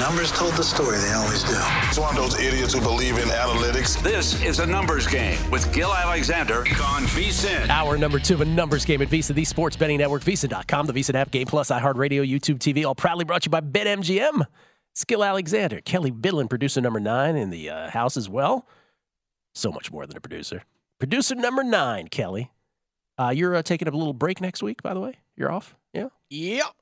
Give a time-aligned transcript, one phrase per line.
[0.00, 1.52] Numbers told the story, they always do.
[1.88, 4.02] It's one of those idiots who believe in analytics.
[4.02, 7.68] This is a numbers game with Gill Alexander on VSIN.
[7.68, 10.94] Hour number two of a numbers game at VSiN, the sports betting network, VSiN.com, the
[10.94, 14.46] VSiN app, Game Plus, iHeartRadio, YouTube TV, all proudly brought to you by BetMGM.
[15.06, 18.66] Gill Alexander, Kelley Bydlon, producer number nine in the uh, house as well.
[19.54, 20.62] So much more than a producer.
[20.98, 22.50] Producer number nine, Kelly.
[23.18, 25.18] Uh, you're uh, taking a little break next week, by the way.
[25.36, 25.76] You're off?
[25.92, 26.08] Yeah.
[26.30, 26.74] Yep.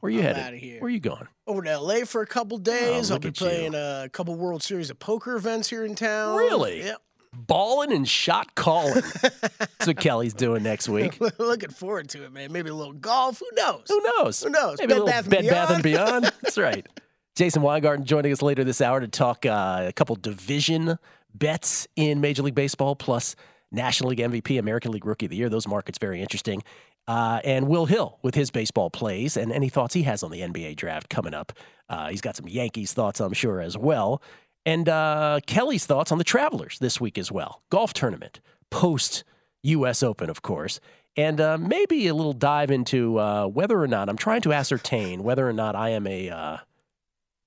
[0.00, 0.42] Where you I'm headed?
[0.42, 0.80] outta here.
[0.80, 1.28] Where you going?
[1.46, 3.10] Over to LA for a couple days.
[3.10, 3.46] I'll be at you.
[3.46, 6.36] playing a couple World Series of poker events here in town.
[6.36, 6.84] Really?
[6.84, 7.02] Yep.
[7.34, 9.02] Balling and shot calling.
[9.22, 11.18] That's what Kelly's doing next week.
[11.38, 12.52] Looking forward to it, man.
[12.52, 13.40] Maybe a little golf.
[13.40, 13.84] Who knows?
[13.88, 14.42] Who knows?
[14.42, 14.78] Who knows?
[14.78, 16.22] Maybe a Bed little Bath and Bed Bath and Beyond.
[16.22, 16.34] Beyond.
[16.42, 16.86] That's right.
[17.34, 20.98] Jason Weingarten joining us later this hour to talk uh, a couple division
[21.34, 23.34] bets in Major League Baseball, plus
[23.70, 25.48] National League MVP, American League Rookie of the Year.
[25.48, 26.62] Those markets very interesting.
[27.08, 30.40] Uh, and Will Hill with his baseball plays and any thoughts he has on the
[30.40, 31.52] NBA draft coming up.
[31.88, 34.22] Uh, he's got some Yankees thoughts, I'm sure, as well.
[34.64, 37.62] And uh, Kelly's thoughts on the Travelers this week as well.
[37.70, 39.24] Golf tournament, post
[39.64, 40.02] U.S.
[40.02, 40.78] Open, of course.
[41.16, 45.24] And uh, maybe a little dive into uh, whether or not I'm trying to ascertain
[45.24, 46.30] whether or not I am a.
[46.30, 46.56] Uh,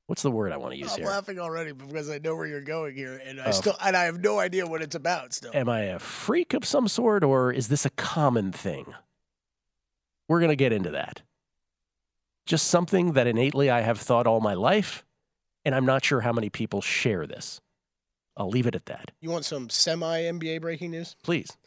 [0.07, 1.07] what's the word I want to use I'm here?
[1.07, 3.51] laughing already because I know where you're going here, and I Oh.
[3.51, 5.33] still and I have no idea what it's about.
[5.33, 8.93] Still, Am I a freak of some sort, or is this a common thing?
[10.27, 11.21] We're going to get into that.
[12.45, 15.03] Just something that innately I have thought all my life,
[15.63, 17.59] and I'm not sure how many people share this.
[18.37, 19.11] I'll leave it at that.
[19.21, 21.15] you want some semi NBA breaking news?
[21.23, 21.57] Please.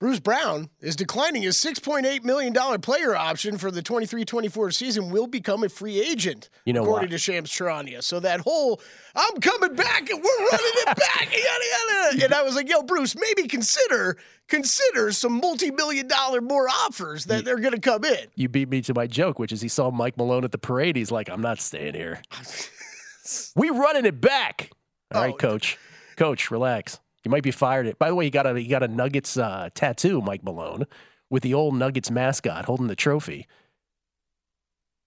[0.00, 5.26] Bruce Brown is declining his $6.8 million player option for the 23 24 season, will
[5.26, 7.12] become a free agent, You know according why?
[7.12, 8.02] to Shams Charania.
[8.02, 8.82] So that whole,
[9.14, 12.24] I'm coming back and we're running it back, yada, yada.
[12.24, 14.18] And I was like, yo, Bruce, maybe consider
[14.48, 18.26] consider some multi million dollar more offers that they're going to come in.
[18.34, 20.96] You beat me to my joke, which is he saw Mike Malone at the parade.
[20.96, 22.20] He's like, I'm not staying here.
[23.56, 24.70] we running it back.
[25.14, 25.36] All right, Oh.
[25.36, 25.78] coach.
[26.16, 26.98] Coach, relax.
[27.24, 27.98] You might be fired.
[27.98, 30.84] By the way, he got a he got a Nuggets uh, tattoo, Mike Malone,
[31.30, 33.46] with the old Nuggets mascot holding the trophy.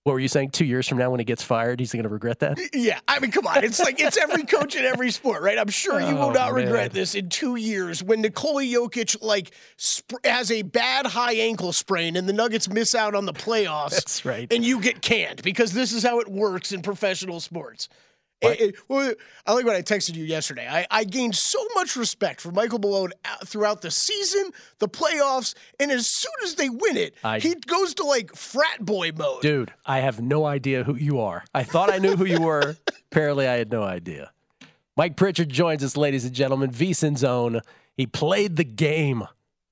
[0.03, 0.51] What were you saying?
[0.51, 2.57] Two years from now, when he gets fired, he's going to regret that.
[2.73, 3.61] Yeah, I mean, come on.
[3.65, 5.59] It's like it's every coach in every sport, right?
[5.59, 6.63] I'm sure you Oh, will not man.
[6.63, 11.73] regret this in two years when Nikola Jokic like sp- has a bad high ankle
[11.73, 13.89] sprain and the Nuggets miss out on the playoffs.
[13.91, 14.51] That's right.
[14.51, 17.89] And you get canned because this is how it works in professional sports.
[18.41, 19.13] It- it- well,
[19.45, 20.67] I like what I texted you yesterday.
[20.69, 23.11] I, I gained so much respect for Michael Malone
[23.45, 27.95] throughout the season, the playoffs, and as soon as they win it, I- he goes
[27.95, 29.41] to like frat boy mode.
[29.41, 31.43] Dude, I have no idea who you are.
[31.53, 32.77] I thought I knew who you were.
[33.11, 34.31] Apparently, I had no idea.
[34.95, 36.71] Mike Pritchard joins us, ladies and gentlemen.
[36.71, 37.61] VSIN Zone.
[37.95, 39.23] He played the game.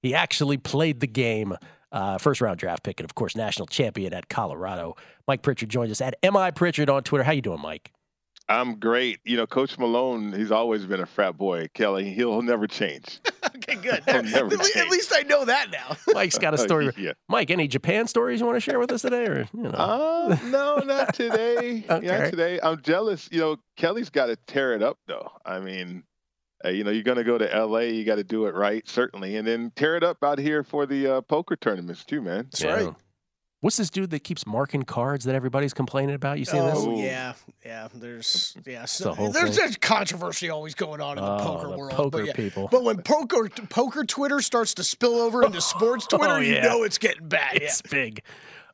[0.02, 1.56] He actually played the game.
[1.92, 4.96] Uh, first round draft pick, and of course, national champion at Colorado.
[5.28, 7.24] Mike Pritchard joins us at Mi Pritchard on Twitter.
[7.24, 7.92] How you doing, Mike?
[8.48, 9.20] I'm great.
[9.24, 12.14] You know, Coach Malone, he's always been a frat boy, Kelly.
[12.14, 13.20] He'll never change.
[13.58, 14.04] Okay, good.
[14.08, 15.96] I'll at, never le- at least I know that now.
[16.14, 16.92] Mike's got a story.
[16.98, 17.14] yeah.
[17.30, 19.70] Mike, any Japan stories you want to share with us today, or you know?
[19.70, 21.84] Uh, no, not today.
[21.90, 22.06] Okay.
[22.06, 22.60] Not today.
[22.62, 23.28] I'm jealous.
[23.32, 25.32] You know, Kelly's got to tear it up, though.
[25.46, 26.04] I mean,
[26.64, 28.88] uh, you know, you're going to go to LA, you got to do it right,
[28.88, 32.48] certainly, and then tear it up out here for the uh, poker tournaments too, man.
[32.52, 32.94] That's right.
[33.66, 36.38] What's this dude that keeps marking cards that everybody's complaining about?
[36.38, 36.78] You seen this?
[36.78, 37.34] Oh yeah,
[37.66, 37.88] yeah.
[37.96, 38.86] There's yeah.
[38.86, 39.58] So, whole there's thing.
[39.66, 41.92] there's controversy always going on in the Oh, poker the world.
[41.94, 42.34] poker but yeah.
[42.34, 42.68] people.
[42.70, 46.84] But when poker poker Twitter starts to spill over into sports Twitter, Oh, you know
[46.84, 47.56] it's getting bad.
[47.56, 48.22] It's big.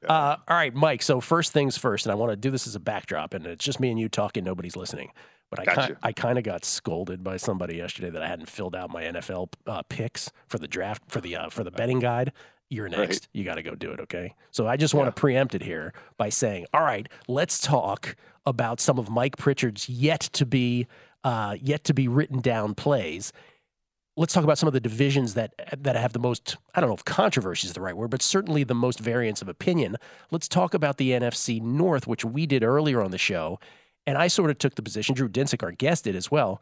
[0.06, 1.04] Uh, all right, Mike.
[1.04, 3.64] So first things first, and I want to do this as a backdrop, and it's
[3.64, 4.44] just me and you talking.
[4.44, 5.14] Nobody's listening.
[5.52, 5.88] But I Gotcha.
[5.94, 9.04] ki- I kind of got scolded by somebody yesterday that I hadn't filled out my
[9.04, 12.34] NFL uh, picks for the draft for the uh, for the betting guide.
[12.72, 13.24] You're next.
[13.24, 13.28] Right.
[13.34, 14.00] You got to go do it.
[14.00, 14.34] Okay.
[14.52, 18.16] So I just want to preempt it here by saying, all right, let's talk
[18.46, 20.88] about some of Mike Pritchard's yet to be
[21.24, 23.34] uh, yet to be written down plays.
[24.18, 25.54] Let's talk about some of the divisions that
[25.84, 28.64] that have the most I don't know if controversy is the right word, but certainly
[28.64, 29.98] the most variance of opinion.
[30.32, 33.60] Let's talk about the NFC North, which we did earlier on the show,
[34.08, 35.14] and I sort of took the position.
[35.14, 36.62] Drew Dinsick, our guest, did as well.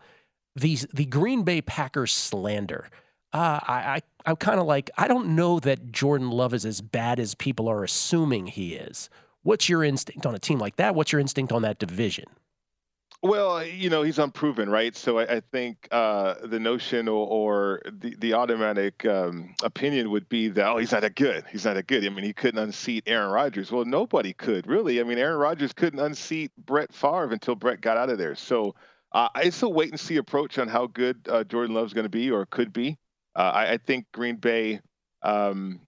[0.55, 2.89] These the Green Bay Packers slander
[3.33, 6.81] uh, I, I I'm kind of like I don't know that Jordan Love is as
[6.81, 9.09] bad as people are assuming he is.
[9.43, 10.95] What's your instinct on a team like that?
[10.95, 12.25] What's your instinct on that division?
[13.21, 14.95] Well, you know, he's unproven, right?
[14.95, 20.29] So I, I think uh, the notion or, or, the, the automatic um, opinion would
[20.29, 21.43] be that, oh, he's not that good.
[21.51, 22.05] He's not that good.
[22.05, 23.73] I mean, he couldn't unseat Aaron Rodgers.
[23.73, 25.01] Well, nobody could, really.
[25.01, 28.35] I mean, Aaron Rodgers couldn't unseat Brett Favre until Brett got out of there.
[28.35, 28.75] So
[29.11, 32.09] uh, it's a wait and see approach on how good uh, Jordan Love's going to
[32.09, 32.97] be or could be.
[33.35, 34.81] Uh, I, I, think Green Bay,
[35.21, 35.81] um,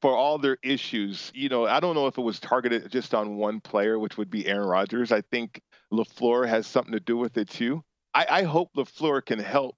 [0.00, 3.36] for all their issues, you know, I don't know if it was targeted just on
[3.36, 5.10] one player, which would be Aaron Rodgers.
[5.10, 5.60] I think
[5.92, 7.82] LaFleur has something to do with it too.
[8.12, 9.76] I, I hope LaFleur can help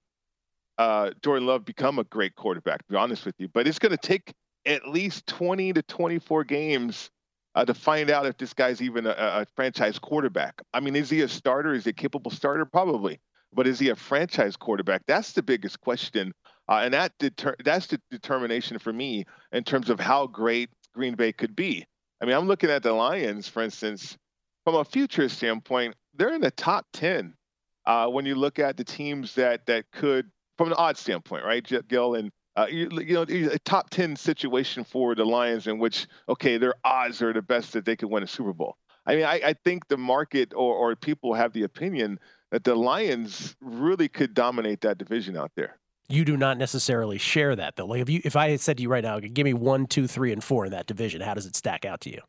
[0.77, 2.79] uh, Jordan Love become a great quarterback.
[2.79, 4.33] To be honest with you, but it's going to take
[4.65, 7.09] at least 20 to 24 games
[7.55, 10.61] uh, to find out if this guy's even a, a, franchise quarterback.
[10.73, 11.73] I mean, is he a starter?
[11.73, 12.65] Is he a capable starter?
[12.65, 13.19] Probably.
[13.53, 15.01] But is he a franchise quarterback?
[15.07, 16.33] That's the biggest question
[16.69, 21.15] uh, and that deter- that's the determination for me in terms of how great Green
[21.15, 21.85] Bay could be.
[22.21, 24.17] I mean, I'm looking at the Lions, for instance,
[24.65, 27.33] from a future standpoint, they're in the top 10
[27.85, 31.65] uh, when you look at the teams that that could, from an odd standpoint, right,
[31.87, 32.15] Gil?
[32.15, 36.57] And uh, you, you, know, a top 10 situation for the Lions in which, okay,
[36.57, 38.75] their odds are the best that they could win a Super Bowl.
[39.05, 42.19] I mean, I, I think the market or, or people have the opinion
[42.51, 45.77] that the Lions really could dominate that division out there
[46.09, 47.85] you do not necessarily share that though.
[47.85, 50.07] Like if you if I had said to you right now, give me one, two,
[50.07, 52.21] three, and four in that division, how does it stack out to you?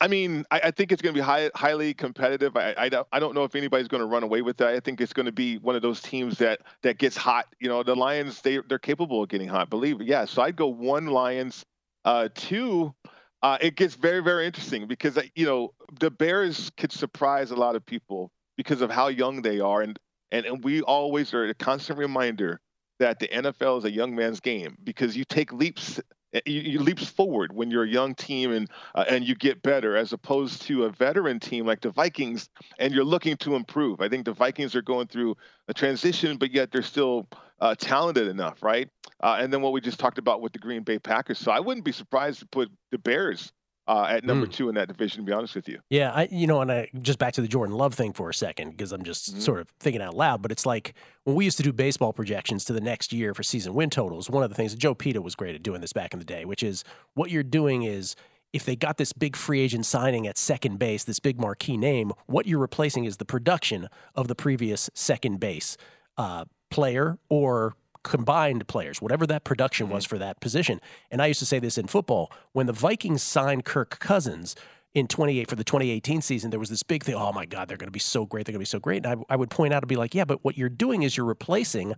[0.00, 2.56] I mean, I, I think it's going to be high, highly competitive.
[2.56, 4.68] I, I, don't, I don't know if anybody's going to run away with that.
[4.68, 7.46] I think it's going to be one of those teams that that gets hot.
[7.60, 9.70] You know, the Lions they they're capable of getting hot.
[9.70, 10.06] Believe it.
[10.06, 10.24] Yeah.
[10.24, 11.64] So I'd go one Lions,
[12.04, 12.94] uh, two.
[13.42, 17.76] Uh, it gets very very interesting because you know the Bears could surprise a lot
[17.76, 19.98] of people because of how young they are, and
[20.32, 22.60] and, and we always are a constant reminder
[22.98, 26.00] that the NFL is a young man's game because you take leaps
[26.46, 29.96] you, you leaps forward when you're a young team and uh, and you get better
[29.96, 32.48] as opposed to a veteran team like the Vikings
[32.78, 34.00] and you're looking to improve.
[34.00, 35.36] I think the Vikings are going through
[35.68, 37.28] a transition, but yet they're still
[37.60, 38.88] uh, talented enough, right?
[39.20, 41.38] Uh, and then what we just talked about with the Green Bay Packers.
[41.38, 43.52] So I wouldn't be surprised to put the Bears
[43.86, 44.52] uh, at number mm.
[44.52, 45.22] two in that division.
[45.22, 45.78] To be honest with you.
[45.90, 48.34] Yeah, I you know, and I just back to the Jordan Love thing for a
[48.34, 49.40] second because I'm just mm-hmm.
[49.40, 50.42] sort of thinking out loud.
[50.42, 50.94] But it's like
[51.24, 54.30] when we used to do baseball projections to the next year for season win totals.
[54.30, 56.44] One of the things Joe Peta was great at doing this back in the day,
[56.44, 56.84] which is
[57.14, 58.16] what you're doing is
[58.52, 62.12] if they got this big free agent signing at second base, this big marquee name,
[62.26, 65.76] what you're replacing is the production of the previous second base
[66.16, 70.10] uh, player or combined players, whatever that production was mm-hmm.
[70.10, 70.80] for that position.
[71.10, 74.54] And I used to say this in football when the Vikings signed Kirk Cousins
[74.94, 77.16] in 28 for the 2018 season, there was this big thing.
[77.16, 78.46] Oh my God, they're going to be so great.
[78.46, 79.04] They're going to be so great.
[79.04, 81.16] And I, I would point out and be like, yeah, but what you're doing is
[81.16, 81.94] you're replacing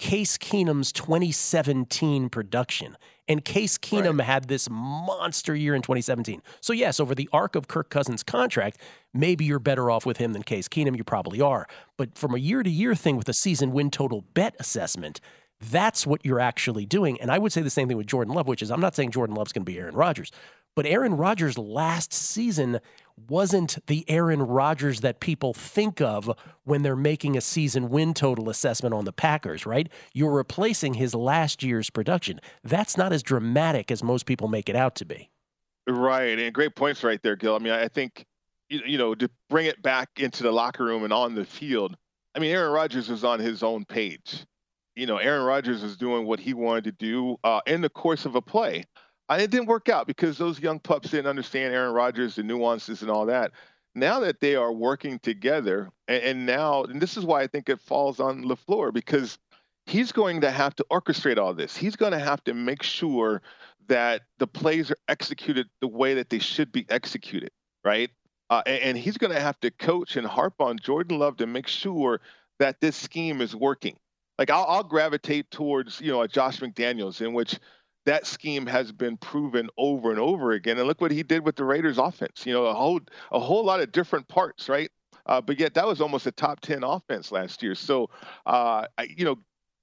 [0.00, 2.96] Case Keenum's 2017 production.
[3.28, 4.26] And Case Keenum right.
[4.26, 6.42] had this monster year in 2017.
[6.60, 8.78] So, yes, over the arc of Kirk Cousins' contract,
[9.12, 10.96] maybe you're better off with him than Case Keenum.
[10.96, 11.68] You probably are.
[11.98, 15.20] But from a year to year thing with a season win total bet assessment,
[15.60, 17.20] that's what you're actually doing.
[17.20, 19.10] And I would say the same thing with Jordan Love, which is I'm not saying
[19.10, 20.30] Jordan Love's going to be Aaron Rodgers,
[20.74, 22.80] but Aaron Rodgers last season
[23.28, 26.30] wasn't the Aaron Rodgers that people think of
[26.64, 29.88] when they're making a season win total assessment on the Packers, right?
[30.14, 32.40] You're replacing his last year's production.
[32.64, 35.30] That's not as dramatic as most people make it out to be.
[35.86, 36.38] Right.
[36.38, 37.56] And great points right there, Gil.
[37.56, 38.24] I mean, I think,
[38.68, 41.96] you know, to bring it back into the locker room and on the field,
[42.34, 44.46] I mean, Aaron Rodgers was on his own page
[45.00, 48.26] you know, Aaron Rodgers is doing what he wanted to do uh, in the course
[48.26, 48.84] of a play.
[49.30, 53.00] And it didn't work out because those young pups didn't understand Aaron Rodgers, the nuances
[53.00, 53.52] and all that.
[53.94, 57.70] Now that they are working together, and, and now, and this is why I think
[57.70, 59.38] it falls on LaFleur because
[59.86, 61.74] he's going to have to orchestrate all this.
[61.74, 63.40] He's going to have to make sure
[63.88, 67.52] that the plays are executed the way that they should be executed,
[67.86, 68.10] right?
[68.50, 71.46] Uh, and, and he's going to have to coach and harp on Jordan Love to
[71.46, 72.20] make sure
[72.58, 73.96] that this scheme is working
[74.40, 77.60] like I'll, I'll gravitate towards you know a Josh McDaniels in which
[78.06, 80.78] that scheme has been proven over and over again.
[80.78, 82.46] And look what he did with the Raiders offense.
[82.46, 84.90] You know, a whole a whole lot of different parts, right?
[85.26, 87.74] Uh, but yet that was almost a top ten offense last year.
[87.74, 88.08] So,
[88.46, 89.36] uh, I, you know,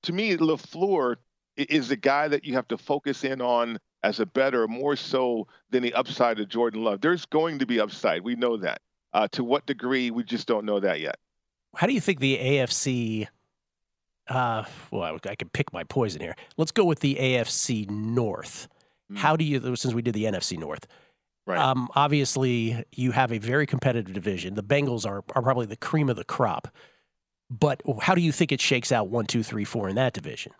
[0.03, 1.17] to me, Lafleur
[1.55, 5.47] is the guy that you have to focus in on as a better, more so
[5.69, 7.01] than the upside of Jordan Love.
[7.01, 8.23] There's going to be upside.
[8.23, 8.81] We know that.
[9.13, 11.17] Uh, to what degree, we just don't know that yet.
[11.75, 13.27] How do you think the AFC?
[14.29, 16.35] Uh, well, I, I could pick my poison here.
[16.57, 18.67] Let's go with the AFC North.
[19.11, 19.17] Mm.
[19.17, 20.85] How do you, since we did the NFC North,
[21.45, 21.57] right.
[21.57, 24.55] um, obviously you have a very competitive division.
[24.55, 26.67] The Bengals are, are probably the cream of the crop.
[27.49, 30.51] But how do you think it shakes out one, two, three, four in that division?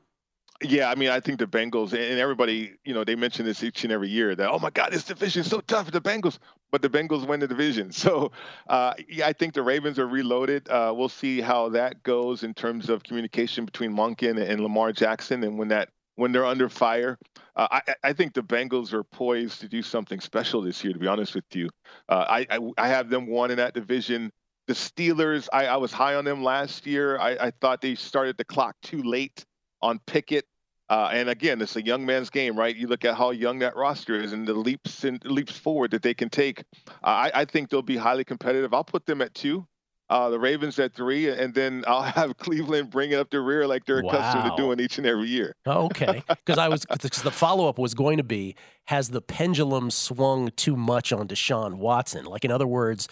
[0.63, 3.83] Yeah, I mean, I think the Bengals and everybody, you know, they mention this each
[3.83, 6.39] and every year that, oh my God, this division is so tough the Bengals,
[6.71, 7.91] but the Bengals win the division.
[7.97, 8.31] So,
[8.67, 10.67] uh, yeah, I think the Ravens are reloaded.
[10.69, 15.43] Uh, we'll see how that goes in terms of communication between Monken and Lamar Jackson,
[15.43, 17.17] and when that when they're under fire.
[17.55, 20.93] Uh, I, I, think the Bengals are poised to do something special this year.
[20.93, 21.69] To be honest with you,
[22.09, 24.31] uh, I, I, I have them one in that division.
[24.67, 27.17] The Steelers, I, I was high on them last year.
[27.19, 29.45] I, I thought they started the clock too late
[29.81, 30.46] on Pickett.
[30.89, 32.75] Uh, and again, it's a young man's game, right?
[32.75, 36.01] You look at how young that roster is and the leaps and leaps forward that
[36.01, 36.63] they can take.
[36.88, 38.74] Uh, I, I, think they'll be highly competitive.
[38.74, 39.67] I'll put them at two,
[40.10, 43.67] uh, the Ravens at three, and then I'll have Cleveland bring it up the rear
[43.67, 44.12] like they're wow.
[44.12, 45.55] accustomed to doing each and every year.
[45.67, 48.55] okay, because I was because the follow up was going to be:
[48.86, 52.25] Has the pendulum swung too much on Deshaun Watson?
[52.25, 53.10] Like, in other words,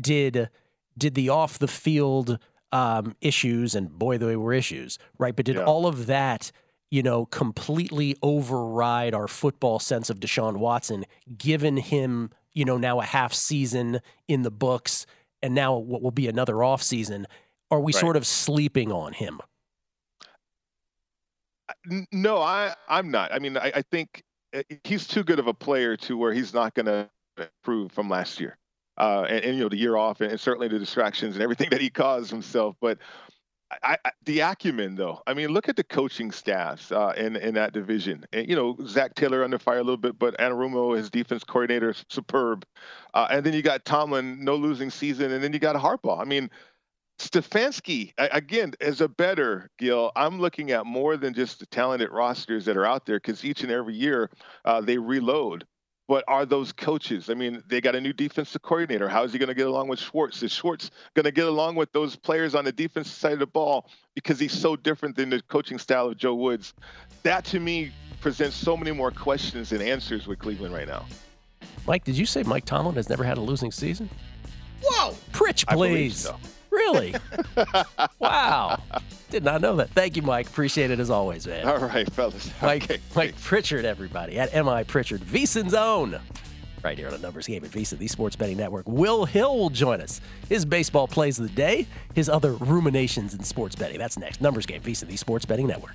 [0.00, 0.48] did
[0.96, 2.38] did the off the field
[2.72, 5.34] um, issues, and boy, they were issues, right?
[5.34, 5.64] But did yeah.
[5.64, 6.52] all of that,
[6.90, 11.04] you know, completely override our football sense of Deshaun Watson,
[11.36, 15.06] given him, you know, now a half season in the books,
[15.42, 17.26] and now what will be another off season?
[17.70, 18.00] Are we right.
[18.00, 19.40] sort of sleeping on him?
[22.12, 23.32] No, I I'm not.
[23.32, 24.22] I mean, I, I think
[24.54, 27.08] uh, he's too good of a player to where he's not going to
[27.38, 28.57] improve from last year
[28.98, 31.68] uh, and, and, you know the year off, and, and, certainly the distractions and everything
[31.70, 32.76] that he caused himself.
[32.80, 32.98] But
[33.82, 37.54] I, I, the acumen, though, I mean, look at the coaching staffs uh, in in
[37.54, 38.24] that division.
[38.32, 41.94] And you know, Zac Taylor under fire a little bit, but Anarumo, his defense coordinator,
[42.08, 42.64] superb.
[43.14, 46.20] Uh, and then you got Tomlin, no losing season, and then you got Harbaugh.
[46.20, 46.50] I mean.
[47.20, 52.64] Stefanski, again, as a better, Gil, I'm looking at more than just the talented rosters
[52.66, 54.30] that are out there because each and every year
[54.64, 55.66] uh, they reload
[56.08, 57.28] but are those coaches?
[57.28, 59.08] I mean, they got a new defensive coordinator.
[59.08, 60.42] How is he going to get along with Schwartz?
[60.42, 63.46] Is Schwartz going to get along with those players on the defensive side of the
[63.46, 66.72] ball because he's so different than the coaching style of Joe Woods?
[67.22, 71.04] That to me presents so many more questions than answers with Cleveland right now.
[71.86, 74.08] Mike, did you say Mike Tomlin has never had a losing season?
[74.82, 75.14] Whoa!
[75.32, 76.26] Pritch, please.
[76.92, 77.14] Really?
[78.18, 78.82] wow.
[79.30, 79.90] Did not know that.
[79.90, 80.48] Thank you, Mike.
[80.48, 81.66] Appreciate it as always, man.
[81.66, 82.50] All right, fellas.
[82.62, 86.18] Mike, okay, Mike Pritchard, everybody, at MI Pritchard, VSiN's own.
[86.82, 88.86] Right here on a numbers game at VSiN, the Sports Betting Network.
[88.88, 90.20] Will Hill will join us.
[90.48, 93.98] His baseball plays of the day, his other ruminations in sports betting.
[93.98, 94.40] That's next.
[94.40, 95.94] Numbers game, VSiN, the Sports Betting Network.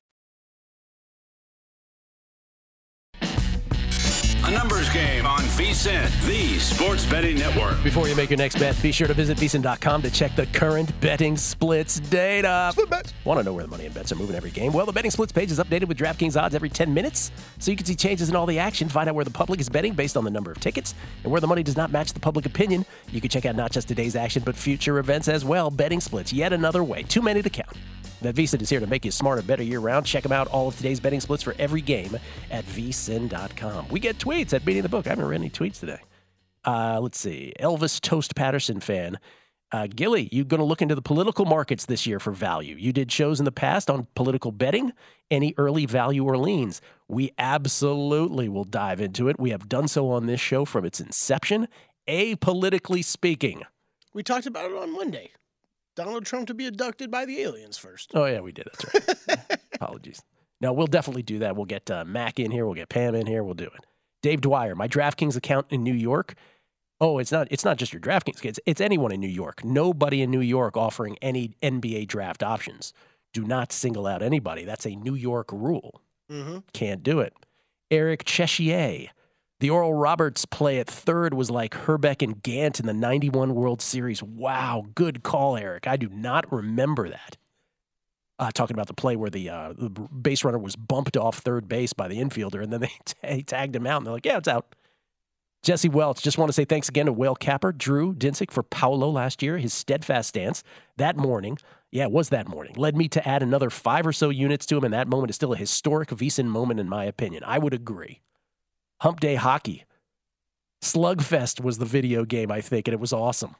[5.51, 7.83] VSiN, the sports betting network.
[7.83, 10.97] Before you make your next bet, be sure to visit VSiN.com to check the current
[11.01, 12.69] betting splits data.
[12.71, 13.13] Split bets.
[13.25, 14.71] Want to know where the money and bets are moving every game?
[14.71, 17.75] Well, the betting splits page is updated with DraftKings odds every 10 minutes, so you
[17.75, 20.15] can see changes in all the action, find out where the public is betting based
[20.15, 22.85] on the number of tickets, and where the money does not match the public opinion.
[23.11, 25.69] You can check out not just today's action, but future events as well.
[25.69, 27.03] Betting splits, yet another way.
[27.03, 27.75] Too many to count.
[28.21, 30.05] That VSiN is here to make you smarter, better year round.
[30.05, 32.17] Check them out, all of today's betting splits for every game
[32.51, 33.87] at vsin.com.
[33.89, 35.07] We get tweets at Beating the Book.
[35.07, 35.99] I haven't read any tweets today.
[36.63, 37.53] Uh, let's see.
[37.59, 39.19] Elvis Toast Patterson fan.
[39.71, 42.75] Uh, Gilly, you're going to look into the political markets this year for value.
[42.75, 44.91] You did shows in the past on political betting,
[45.31, 46.81] any early value or leans.
[47.07, 49.39] We absolutely will dive into it.
[49.39, 51.69] We have done so on this show from its inception,
[52.07, 53.63] apolitically speaking.
[54.13, 55.31] We talked about it on Monday.
[55.95, 58.11] Donald Trump to be abducted by the aliens first.
[58.13, 58.67] Oh yeah, we did.
[58.71, 59.59] That's right.
[59.73, 60.21] Apologies.
[60.61, 61.55] No, we'll definitely do that.
[61.55, 62.65] We'll get uh, Mac in here.
[62.65, 63.43] We'll get Pam in here.
[63.43, 63.85] We'll do it.
[64.21, 66.35] Dave Dwyer, my DraftKings account in New York.
[66.99, 67.47] Oh, it's not.
[67.49, 68.45] It's not just your DraftKings.
[68.45, 69.65] It's it's anyone in New York.
[69.65, 72.93] Nobody in New York offering any NBA draft options.
[73.33, 74.65] Do not single out anybody.
[74.65, 76.01] That's a New York rule.
[76.31, 76.59] Mm-hmm.
[76.73, 77.33] Can't do it.
[77.89, 79.07] Eric Chessier.
[79.61, 83.79] The Oral Roberts play at third was like Hrbek and Gant in the 91 World
[83.79, 84.23] Series.
[84.23, 85.85] Wow, good call, Eric.
[85.85, 87.37] I do not remember that.
[88.39, 91.69] Uh, talking about the play where the, uh, the base runner was bumped off third
[91.69, 94.37] base by the infielder, and then they t- tagged him out, and they're like, yeah,
[94.37, 94.73] it's out.
[95.61, 99.11] Jesse Welch, just want to say thanks again to Whale Capper, Drew Dinsick for Paolo
[99.11, 99.59] last year.
[99.59, 100.63] His steadfast stance
[100.97, 101.59] that morning,
[101.91, 104.77] yeah, it was that morning, led me to add another five or so units to
[104.77, 107.43] him, and that moment is still a historic VSiN moment in my opinion.
[107.45, 108.21] I would agree.
[109.01, 109.85] Hump Day Hockey.
[110.83, 113.55] Slugfest was the video game, I think, and it was awesome.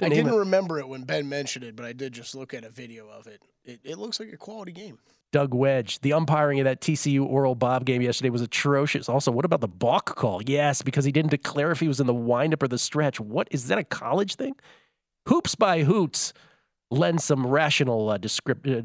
[0.00, 2.64] I didn't of- remember it when Ben mentioned it, but I did just look at
[2.64, 3.42] a video of it.
[3.64, 4.98] It, it looks like a quality game.
[5.32, 5.98] Doug Wedge.
[6.00, 9.08] The umpiring of that TCU Oral Bob game yesterday was atrocious.
[9.08, 10.40] Also, what about the balk call?
[10.46, 13.18] Yes, because he didn't declare if he was in the windup or the stretch.
[13.18, 14.54] What is that a college thing?
[15.26, 16.32] Hoops by Hoots
[16.90, 18.80] lends some rational uh, descript, uh,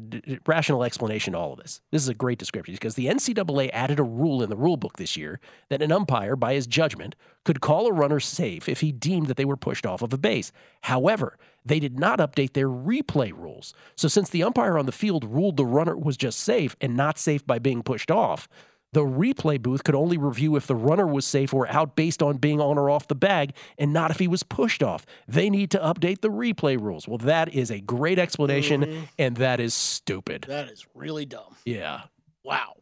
[0.46, 1.80] rational explanation to all of this.
[1.90, 4.96] This is a great description because the NCAA added a rule in the rule book
[4.96, 8.92] this year that an umpire, by his judgment, could call a runner safe if he
[8.92, 10.52] deemed that they were pushed off of a base.
[10.82, 13.72] However, they did not update their replay rules.
[13.96, 17.18] So since the umpire on the field ruled the runner was just safe and not
[17.18, 18.48] safe by being pushed off,
[18.94, 22.38] the replay booth could only review if the runner was safe or out based on
[22.38, 25.04] being on or off the bag and not if he was pushed off.
[25.28, 27.06] They need to update the replay rules.
[27.06, 30.46] Well, that is a great explanation, and that is stupid.
[30.48, 31.54] That is really dumb.
[31.64, 32.02] Yeah.
[32.42, 32.76] Wow.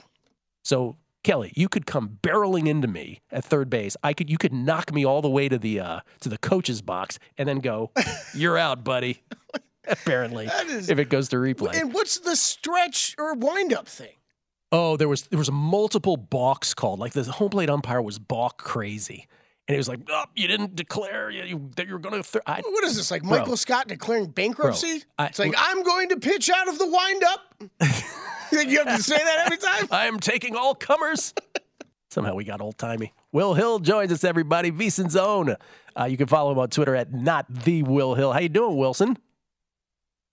[0.65, 3.97] So Kelly, you could come barreling into me at third base.
[4.03, 6.83] I could you could knock me all the way to the uh, to the coach's
[6.83, 7.91] box and then go,
[8.35, 9.23] "You're out, buddy."
[9.89, 11.75] Apparently, That is- if it goes to replay.
[11.81, 14.13] And what's the stretch or wind up thing?
[14.73, 16.99] Oh, there was there was a multiple balks called.
[16.99, 19.29] Like the home plate umpire was balk crazy,
[19.69, 22.29] and he was like, "Oh, you didn't declare you, you, that you were going to."
[22.29, 22.43] Th-.
[22.47, 23.39] I, What is this, like Bro.
[23.41, 25.03] Michael Scott declaring bankruptcy?
[25.19, 27.55] I- it's like, I'm going to pitch out of the wind up.
[28.53, 29.89] you have to say that every time?
[29.91, 31.35] I am taking all comers.
[32.11, 33.13] Somehow we got old timey.
[33.31, 34.71] Will Hill joins us, everybody.
[34.71, 35.57] VSiN's own.
[35.99, 38.33] Uh, you can follow him on Twitter at not the Will Hill.
[38.33, 39.19] How you doing, Wilson?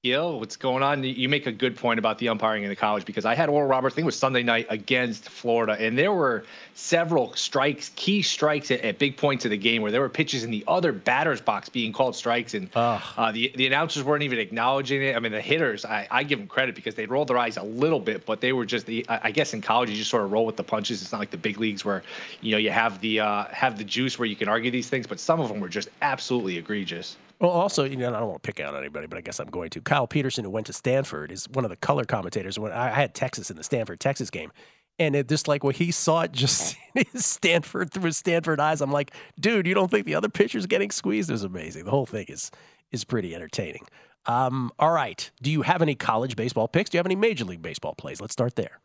[0.02, 1.04] Yo, what's going on?
[1.04, 3.68] You make a good point about the umpiring in the college because I had Oral
[3.68, 3.94] Roberts.
[3.94, 8.72] I think it was Sunday night against Florida, and there were several strikes, key strikes
[8.72, 11.42] at, at big points of the game where there were pitches in the other batter's
[11.42, 12.70] box being called strikes, and
[13.18, 15.18] uh, the the announcers weren't even acknowledging it.
[15.18, 17.64] I mean, the hitters, I, I give them credit because they rolled their eyes a
[17.64, 19.06] little bit, but they were just the.
[19.10, 21.02] I I guess in college you just sort of roll with the punches.
[21.02, 22.04] It's not like the big leagues where
[22.40, 25.08] you know you have the uh, have the juice where you can argue these things,
[25.08, 27.18] but some of them were just absolutely egregious.
[27.40, 29.50] Well, also, you know, I don't want to pick out anybody, but I guess I'm
[29.50, 29.82] going to.
[29.82, 32.60] Kyle Peterson, who went to Stanford, is one of the color commentators.
[32.60, 34.52] When I had Texas in the Stanford Texas game,
[35.00, 36.76] and it just like when he saw it, just
[37.16, 40.92] Stanford through his Stanford eyes, I'm like, dude, you don't think the other pitcher's getting
[40.92, 41.32] squeezed?
[41.32, 41.86] Was amazing.
[41.86, 42.52] The whole thing is
[42.92, 43.86] is pretty entertaining.
[44.26, 46.90] Um, all right, do you have any college baseball picks?
[46.90, 48.20] Do you have any major league baseball plays?
[48.20, 48.82] Let's start there.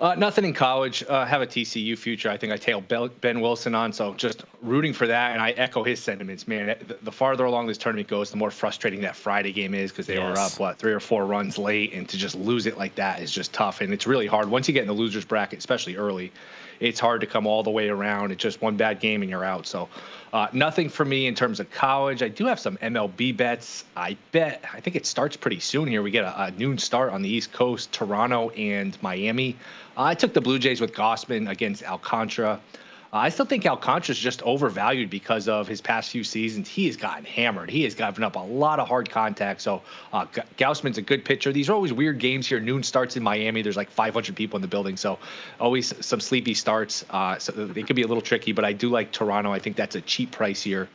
[0.00, 1.04] Uh, nothing in college.
[1.06, 2.30] Uh, have a TCU future.
[2.30, 5.32] I think I tail Ben Wilson on, so just rooting for that.
[5.32, 6.74] And I echo his sentiments, man.
[6.86, 10.06] The, the farther along this tournament goes, the more frustrating that Friday game is because
[10.06, 12.94] they were up what three or four runs late, and to just lose it like
[12.94, 13.82] that is just tough.
[13.82, 16.32] And it's really hard once you get in the losers bracket, especially early.
[16.80, 18.32] It's hard to come all the way around.
[18.32, 19.66] It's just one bad game and you're out.
[19.66, 19.88] So,
[20.32, 22.22] uh, nothing for me in terms of college.
[22.22, 23.84] I do have some MLB bets.
[23.96, 24.64] I bet.
[24.72, 26.02] I think it starts pretty soon here.
[26.02, 29.56] We get a, a noon start on the East Coast, Toronto and Miami.
[29.96, 32.60] Uh, I took the Blue Jays with Gausman against Alcantara.
[33.12, 36.68] Uh, I still think Alcantara's just overvalued because of his past few seasons.
[36.68, 37.68] He has gotten hammered.
[37.68, 39.62] He has given up a lot of hard contact.
[39.62, 41.52] So uh, G- Gausman's a good pitcher.
[41.52, 42.60] These are always weird games here.
[42.60, 43.62] Noon starts in Miami.
[43.62, 45.18] There's like 500 people in the building, so
[45.58, 47.04] always some sleepy starts.
[47.10, 49.50] Uh, so they could be a little tricky, but I do like Toronto.
[49.52, 50.88] I think that's a cheap price here.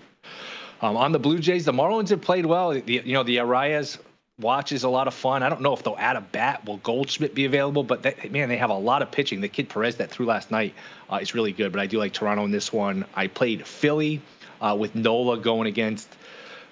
[0.82, 2.72] Um, on the Blue Jays, the Marlins have played well.
[2.72, 3.98] The, you know, the Arraez
[4.40, 5.44] watch is a lot of fun.
[5.44, 6.66] I don't know if they'll add a bat.
[6.66, 7.84] Will Goldschmidt be available?
[7.84, 9.42] But they, man, they have a lot of pitching.
[9.42, 10.74] The kid Perez that threw last night
[11.10, 11.72] uh, is really good.
[11.72, 13.06] But I do like Toronto in this one.
[13.16, 14.22] I played Philly
[14.62, 16.16] uh, with Nola going against.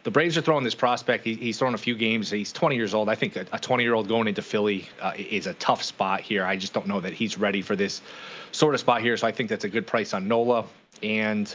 [0.03, 1.23] The Braves are throwing this prospect.
[1.23, 2.29] He, he's thrown a few games.
[2.29, 3.07] He's 20 years old.
[3.07, 6.45] I think a 20 year old going into Philly uh, is a tough spot here.
[6.45, 8.01] I just don't know that he's ready for this
[8.51, 9.15] sort of spot here.
[9.15, 10.65] So I think that's a good price on Nola.
[11.01, 11.53] And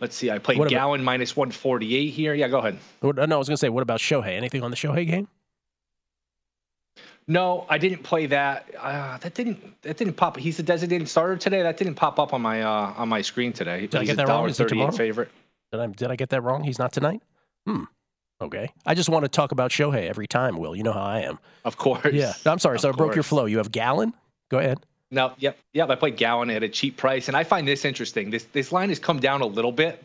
[0.00, 2.34] let's see, I played What about- Gowan minus 148 here.
[2.34, 2.78] Yeah, go ahead.
[3.02, 4.36] No, I was going to say, what about Shohei?
[4.36, 5.26] Anything on the Shohei game?
[7.30, 8.70] No, I didn't play that.
[8.78, 10.38] Uh, that didn't that didn't pop.
[10.38, 11.62] He's a designated starter today.
[11.62, 13.82] That didn't pop up on my uh, on my screen today.
[13.82, 14.48] Did I He's get a that wrong?
[14.48, 14.96] Is thirty-eight tomorrow?
[14.96, 15.28] favorite.
[15.70, 16.64] Did I did I get that wrong?
[16.64, 17.22] He's not tonight.
[17.66, 17.84] Hmm.
[18.40, 18.72] Okay.
[18.86, 20.74] I just want to talk about Shohei every time, Will.
[20.74, 21.38] You know how I am.
[21.64, 22.14] Of course.
[22.14, 22.32] Yeah.
[22.46, 22.76] I'm sorry.
[22.76, 23.44] Of so I broke your flow.
[23.44, 24.14] You have Gallon?
[24.48, 24.78] Go ahead.
[25.10, 25.88] No, yep, yep.
[25.90, 28.30] I played Gallon at a cheap price, and I find this interesting.
[28.30, 30.02] This this line has come down a little bit,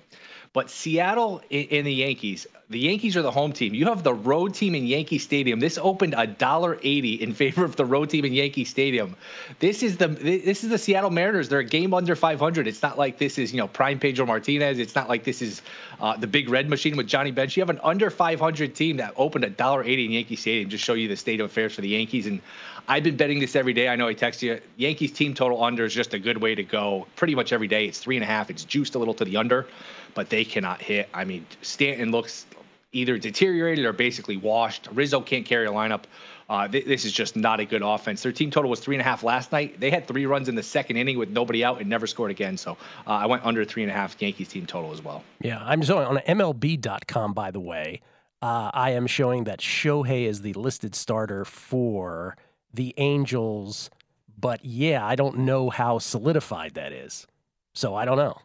[0.53, 2.47] but Seattle in the Yankees.
[2.69, 3.73] The Yankees are the home team.
[3.73, 5.59] You have the road team in Yankee Stadium.
[5.59, 9.15] This opened a dollar eighty in favor of the road team in Yankee Stadium.
[9.59, 11.49] This is the this is the Seattle Mariners.
[11.49, 12.67] They're a game under five hundred.
[12.67, 14.79] It's not like this is you know prime Pedro Martinez.
[14.79, 15.61] It's not like this is
[15.99, 17.57] uh, the big red machine with Johnny Bench.
[17.57, 20.69] You have an under five hundred team that opened a dollar eighty in Yankee Stadium.
[20.69, 22.41] Just show you the state of affairs for the Yankees and.
[22.85, 23.87] I've been betting this every day.
[23.87, 24.59] I know I text you.
[24.75, 27.07] Yankees team total under is just a good way to go.
[27.15, 27.85] Pretty much every day.
[27.85, 28.49] It's three and a half.
[28.49, 29.67] It's juiced a little to the under,
[30.13, 31.09] but they cannot hit.
[31.13, 32.45] I mean, Stanton looks
[32.91, 34.87] either deteriorated or basically washed.
[34.93, 36.03] Rizzo can't carry a lineup.
[36.49, 38.21] Uh, th- this is just not a good offense.
[38.21, 39.79] Their team total was three and a half last night.
[39.79, 42.57] They had three runs in the second inning with nobody out and never scored again.
[42.57, 42.73] So
[43.07, 45.23] uh, I went under three and a half Yankees team total as well.
[45.41, 45.63] Yeah.
[45.63, 48.01] I'm showing on MLB.com, by the way,
[48.41, 52.35] uh, I am showing that Shohei is the listed starter for
[52.73, 53.89] the Angels.
[54.37, 57.25] But yeah, I don't know how solidified that is.
[57.73, 58.37] So I don't know.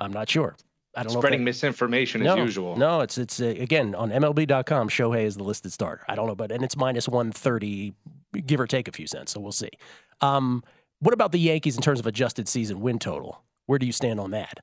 [0.00, 0.56] I'm not sure.
[0.96, 1.20] I don't know.
[1.20, 2.76] Spreading that- misinformation no, as usual.
[2.76, 4.88] No, it's it's uh, again on MLB.com.
[4.88, 6.04] Shohei is the listed starter.
[6.08, 7.94] I don't know, but and it's minus one thirty,
[8.46, 9.32] give or take a few cents.
[9.32, 9.70] So we'll see.
[10.20, 10.64] Um,
[10.98, 13.42] what about the Yankees in terms of adjusted season win total?
[13.66, 14.60] Where do you stand on that?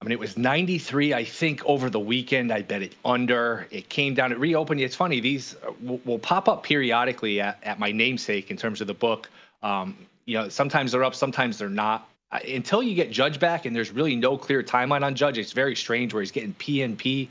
[0.00, 2.50] I mean, it was 93, I think, over the weekend.
[2.50, 3.66] I bet it under.
[3.70, 4.32] It came down.
[4.32, 4.80] It reopened.
[4.80, 5.20] It's funny.
[5.20, 8.94] These uh, will, will pop up periodically at, at my namesake in terms of the
[8.94, 9.28] book.
[9.62, 12.08] Um, you know, sometimes they're up, sometimes they're not.
[12.32, 15.36] Until you get Judge back, and there's really no clear timeline on Judge.
[15.36, 17.28] It's very strange where he's getting PRP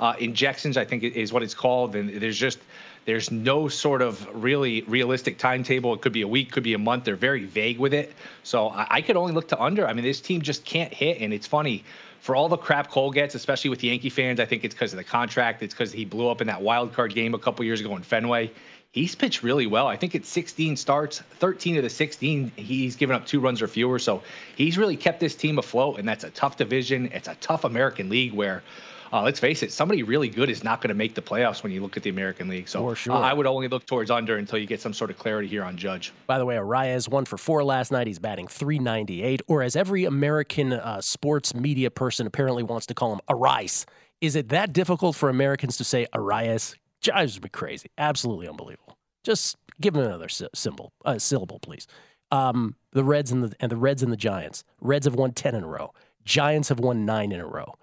[0.00, 0.76] uh, injections.
[0.76, 1.94] I think is what it's called.
[1.94, 2.58] And there's just
[3.04, 5.94] there's no sort of really realistic timetable.
[5.94, 7.04] It could be a week, could be a month.
[7.04, 8.12] They're very vague with it.
[8.42, 9.86] So I, I could only look to under.
[9.86, 11.20] I mean, this team just can't hit.
[11.20, 11.84] And it's funny
[12.20, 14.40] for all the crap Cole gets, especially with Yankee fans.
[14.40, 15.62] I think it's because of the contract.
[15.62, 18.02] It's because he blew up in that wild card game a couple years ago in
[18.02, 18.50] Fenway.
[18.92, 19.86] He's pitched really well.
[19.86, 23.68] I think it's 16 starts, 13 of the 16, he's given up two runs or
[23.68, 24.00] fewer.
[24.00, 24.22] So
[24.56, 27.08] he's really kept this team afloat, and that's a tough division.
[27.12, 28.64] It's a tough American League where
[29.12, 31.72] uh, let's face it, somebody really good is not going to make the playoffs when
[31.72, 32.68] you look at the American League.
[32.68, 33.14] So sure.
[33.14, 35.64] uh, I would only look towards under until you get some sort of clarity here
[35.64, 36.12] on Judge.
[36.26, 38.06] By the way, Arraez one for four last night.
[38.06, 43.12] He's batting 398, or as every American uh, sports media person apparently wants to call
[43.12, 43.86] him, Arias.
[44.20, 46.76] Is it that difficult for Americans to say Arias?
[47.02, 47.90] Drives me crazy.
[47.98, 48.98] Absolutely unbelievable.
[49.24, 51.86] Just give him another symbol, uh, syllable, please.
[52.30, 54.64] Um, the Reds and the and the Reds and the Giants.
[54.80, 55.92] Reds have won 10 in a row.
[56.24, 57.74] Giants have won nine in a row.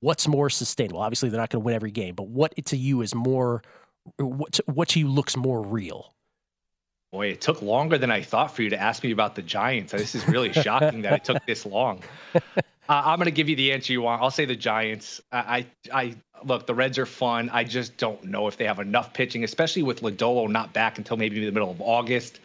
[0.00, 1.00] What's more sustainable?
[1.00, 3.62] Obviously, they're not going to win every game, but what to you is more?
[4.16, 6.14] What to, what to you looks more real?
[7.12, 9.92] Boy, it took longer than I thought for you to ask me about the Giants.
[9.92, 12.02] This is really shocking that it took this long.
[12.90, 14.20] Uh, I'm going to give you the answer you want.
[14.20, 15.20] I'll say the Giants.
[15.30, 16.66] I, I, I look.
[16.66, 17.48] The Reds are fun.
[17.50, 21.16] I just don't know if they have enough pitching, especially with Lodolo not back until
[21.16, 22.40] maybe the middle of August.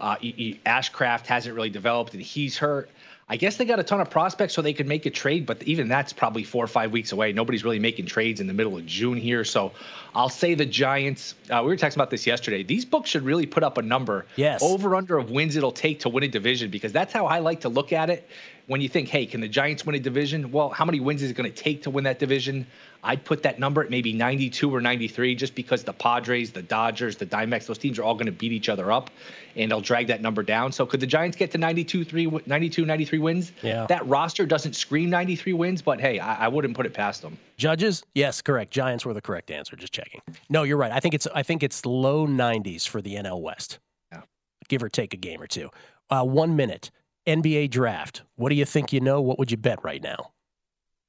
[0.00, 2.90] Uh, y- y- Ashcraft hasn't really developed, and he's hurt.
[3.28, 5.62] I guess they got a ton of prospects so they could make a trade, but
[5.62, 7.32] even that's probably four or five weeks away.
[7.32, 9.44] Nobody's really making trades in the middle of June here.
[9.44, 9.72] So
[10.14, 11.34] I'll say the Giants.
[11.48, 12.64] Uh, we were talking about this yesterday.
[12.64, 14.26] These books should really put up a number.
[14.36, 14.62] Yes.
[14.62, 17.60] Over under of wins it'll take to win a division because that's how I like
[17.60, 18.28] to look at it.
[18.66, 20.50] When you think, hey, can the Giants win a division?
[20.50, 22.66] Well, how many wins is it going to take to win that division?
[23.02, 27.18] I'd put that number at maybe 92 or 93 just because the Padres, the Dodgers,
[27.18, 29.10] the D-backs, those teams are all going to beat each other up
[29.56, 30.72] and they'll drag that number down.
[30.72, 33.52] So could the Giants get to 92, 3, 92 93 wins?
[33.60, 33.86] Yeah.
[33.86, 37.36] That roster doesn't scream 93 wins, but hey, I, I wouldn't put it past them.
[37.58, 38.02] Judges?
[38.14, 38.72] Yes, correct.
[38.72, 39.76] Giants were the correct answer.
[39.76, 40.22] Just checking.
[40.48, 40.90] No, you're right.
[40.90, 43.78] I think it's I think it's low 90s for the NL West.
[44.10, 44.22] Yeah.
[44.68, 45.68] Give or take a game or two.
[46.08, 46.90] Uh, one minute.
[47.26, 48.22] NBA draft.
[48.36, 49.20] What do you think you know?
[49.20, 50.30] What would you bet right now?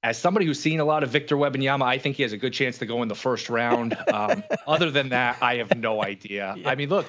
[0.06, 2.54] as somebody who's seen a lot of Victor Wembanyama, I think he has a good
[2.54, 3.98] chance to go in the first round.
[4.14, 6.56] Um, other than that, I have no idea.
[6.64, 7.06] I mean, look,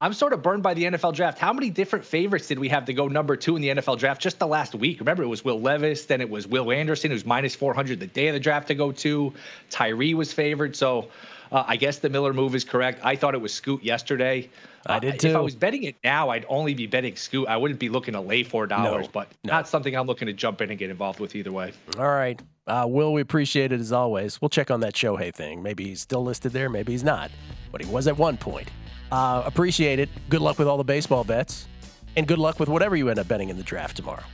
[0.00, 1.38] I'm sort of burned by the NFL draft.
[1.38, 4.20] How many different favorites did we have to go number two in the NFL draft
[4.20, 5.00] just the last week?
[5.00, 8.28] Remember, it was Will Levis, then it was Will Anderson, who's minus 400 the day
[8.28, 9.32] of the draft to go to.
[9.70, 10.76] Tyree was favored.
[10.76, 11.08] So
[11.54, 13.00] uh, I guess the Miller move is correct.
[13.04, 14.50] I thought it was Scoot yesterday.
[14.86, 15.28] I did too.
[15.28, 15.36] If.
[15.36, 17.46] I was betting it now, I'd only be betting Scoot.
[17.48, 19.52] I wouldn't be looking to lay $4, No, but no.
[19.52, 21.72] not something I'm looking to jump in and get involved with either way.
[21.96, 22.40] All right.
[22.66, 24.40] Uh, Will, we appreciate it as always.
[24.42, 25.62] We'll check on that Shohei thing.
[25.62, 27.30] Maybe he's still listed there, maybe he's not,
[27.70, 28.68] but he was at one point.
[29.12, 30.08] Uh, appreciate it.
[30.28, 31.68] Good luck with all the baseball bets,
[32.16, 34.24] and good luck with whatever you end up betting in the draft tomorrow.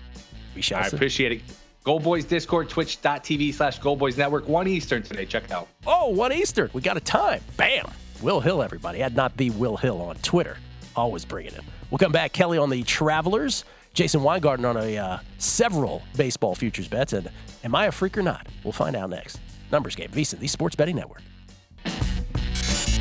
[0.55, 0.97] We shall I see.
[0.97, 1.43] appreciate it.
[1.83, 5.25] Go Boys Discord, twitch.tv slash Gold Boys Network, 1 Eastern today.
[5.25, 5.69] Check it out.
[5.87, 6.71] Oh, one Eastern.
[6.75, 7.41] We got a time.
[7.57, 7.91] Bam.
[8.21, 8.99] Will Hill, everybody.
[8.99, 10.59] Had not the Will Hill on Twitter.
[10.95, 11.63] Always bringing it.
[11.91, 12.33] We'll come back.
[12.33, 13.65] Kelly on the Travelers.
[13.95, 17.15] Jason Weingarten on a uh, several baseball futures bets.
[17.15, 17.31] And
[17.65, 18.47] am I a freak or not?
[18.63, 19.41] We'll find out next.
[19.73, 21.23] Numbers game, VSIN, the Sports Betting Network.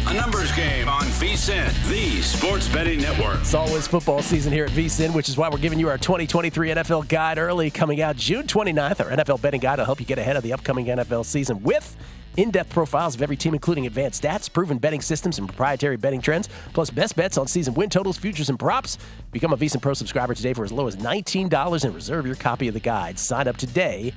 [0.08, 3.40] A numbers game on VSIN, the Sports Betting Network.
[3.42, 6.70] It's always football season here at VSIN, which is why we're giving you our 2023
[6.70, 9.00] NFL guide early, coming out June 29th.
[9.06, 11.96] Our NFL betting guide will help you get ahead of the upcoming NFL season with
[12.38, 16.22] in depth profiles of every team, including advanced stats, proven betting systems, and proprietary betting
[16.22, 18.98] trends, plus best bets on season win totals, futures, and props.
[19.32, 22.68] Become a VSIN Pro subscriber today for as low as $19 and reserve your copy
[22.68, 23.20] of the guide.
[23.20, 24.14] Sign up today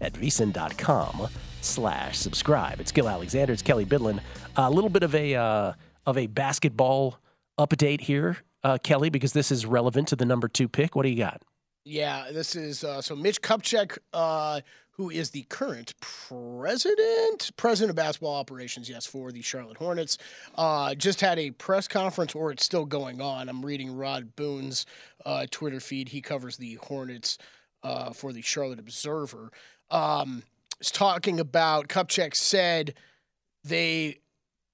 [0.00, 1.28] at VSIN.com
[1.60, 2.80] slash subscribe.
[2.80, 3.52] It's Gill Alexander.
[3.52, 4.20] It's Kelley Bydlon.
[4.56, 5.72] A little bit of a uh,
[6.06, 7.18] of a basketball
[7.58, 10.94] update here, uh, Kelly, because this is relevant to the number two pick.
[10.94, 11.42] What do you got?
[11.84, 14.60] Yeah, this is uh, so Mitch Kupchak, uh,
[14.92, 20.18] who is the current president, president of basketball operations, yes, for the Charlotte Hornets,
[20.54, 23.48] uh, just had a press conference, or it's still going on.
[23.48, 24.86] I'm reading Rod Boone's
[25.26, 26.08] uh, Twitter feed.
[26.08, 27.38] He covers the Hornets
[27.82, 29.50] uh, for the Charlotte Observer.
[29.90, 30.44] Um,
[30.80, 32.94] talking about Kupchak said
[33.64, 34.20] they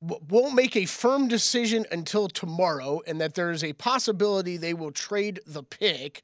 [0.00, 4.92] won't make a firm decision until tomorrow, and that there is a possibility they will
[4.92, 6.22] trade the pick,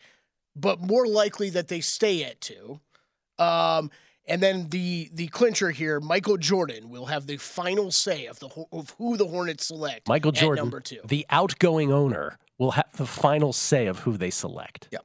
[0.54, 2.80] but more likely that they stay at two.
[3.38, 3.90] Um,
[4.28, 8.48] and then the the clincher here, Michael Jordan will have the final say of the
[8.72, 10.08] of who the Hornets select.
[10.08, 11.00] Michael Jordan, number two.
[11.04, 14.88] the outgoing owner, will have the final say of who they select.
[14.90, 15.04] Yep.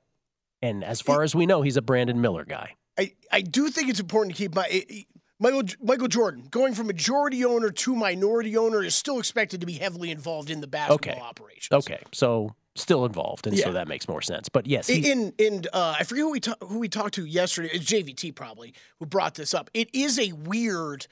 [0.63, 2.75] And as far as we know, he's a Brandon Miller guy.
[2.97, 5.05] I, I do think it's important to keep my it- it-
[5.41, 9.73] Michael Michael Jordan going from majority owner to minority owner is still expected to be
[9.73, 11.19] heavily involved in the basketball Okay.
[11.19, 11.69] operations.
[11.71, 13.65] Okay, so still involved, and Yeah.
[13.65, 14.49] so that makes more sense.
[14.49, 17.69] But yes, in in uh, I forget who we ta- who we talked to yesterday.
[17.73, 19.71] It's JVT probably who brought this up.
[19.73, 21.07] It is a weird,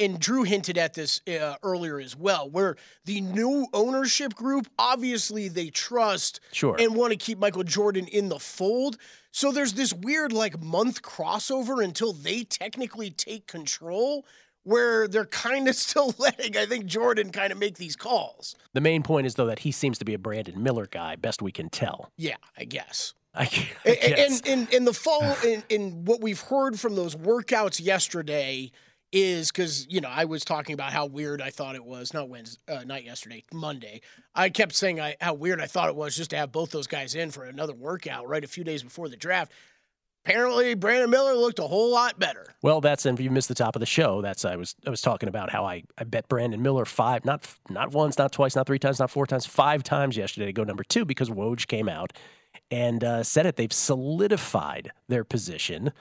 [0.00, 5.48] and Drew hinted at this uh, earlier as well, where the new ownership group obviously
[5.48, 6.76] they trust Sure.
[6.78, 8.96] and want to keep Michael Jordan in the fold.
[9.32, 14.24] So there's this weird like month crossover until they technically take control.
[14.64, 18.56] Where they're kind of still letting, I think, Jordan kind of make these calls.
[18.72, 21.40] the main point is though that he seems to be a Brandon Miller guy, best
[21.40, 22.10] we can tell.
[22.16, 23.14] Yeah, I guess.
[23.32, 23.46] I, I
[23.94, 24.40] guess.
[24.40, 28.72] and, and, and the fall in, in what we've heard from those workouts yesterday
[29.16, 32.28] is because you know I was talking about how weird I thought it was not
[32.28, 34.02] Wednesday, uh, yesterday, Monday.
[34.34, 36.86] I kept saying I, how weird I thought it was just to have both those
[36.86, 39.52] guys in for another workout right a few days before the draft.
[40.26, 42.46] Apparently, Brandon Miller looked a whole lot better.
[42.60, 44.90] Well, that's and if you missed the top of the show, that's I was I
[44.90, 48.54] was talking about how I, I bet Brandon Miller five not not once, not twice,
[48.54, 51.66] not three times, not four times, five times yesterday to go number two because Woj
[51.66, 52.12] came out
[52.70, 53.56] and uh, said it.
[53.56, 55.92] They've solidified their position.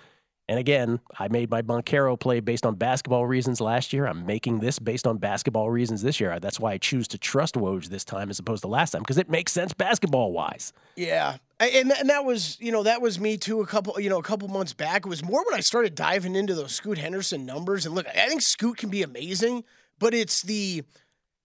[0.47, 4.05] And again, I made my Banchero play based on basketball reasons last year.
[4.05, 6.39] I'm making this based on basketball reasons this year.
[6.39, 9.17] That's why I choose to trust Woj this time as opposed to last time because
[9.17, 10.71] it makes sense basketball wise.
[10.95, 13.61] Yeah, and and that was you know that was me too.
[13.61, 15.05] A couple you know a couple months back.
[15.05, 17.87] It was more when I started diving into those Scoot Henderson numbers.
[17.87, 19.63] And look, I think Scoot can be amazing,
[19.97, 20.83] but it's the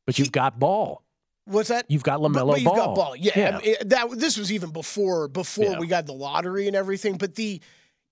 [0.05, 1.05] But you've got ball.
[1.47, 1.87] what's that?
[1.89, 2.77] You've got But- LaMelo but you've Ball.
[2.77, 3.17] got ball.
[3.17, 3.57] Yeah, Yeah.
[3.57, 5.79] I mean, that this was even before before Yeah.
[5.79, 7.17] we got the lottery and everything.
[7.17, 7.63] But the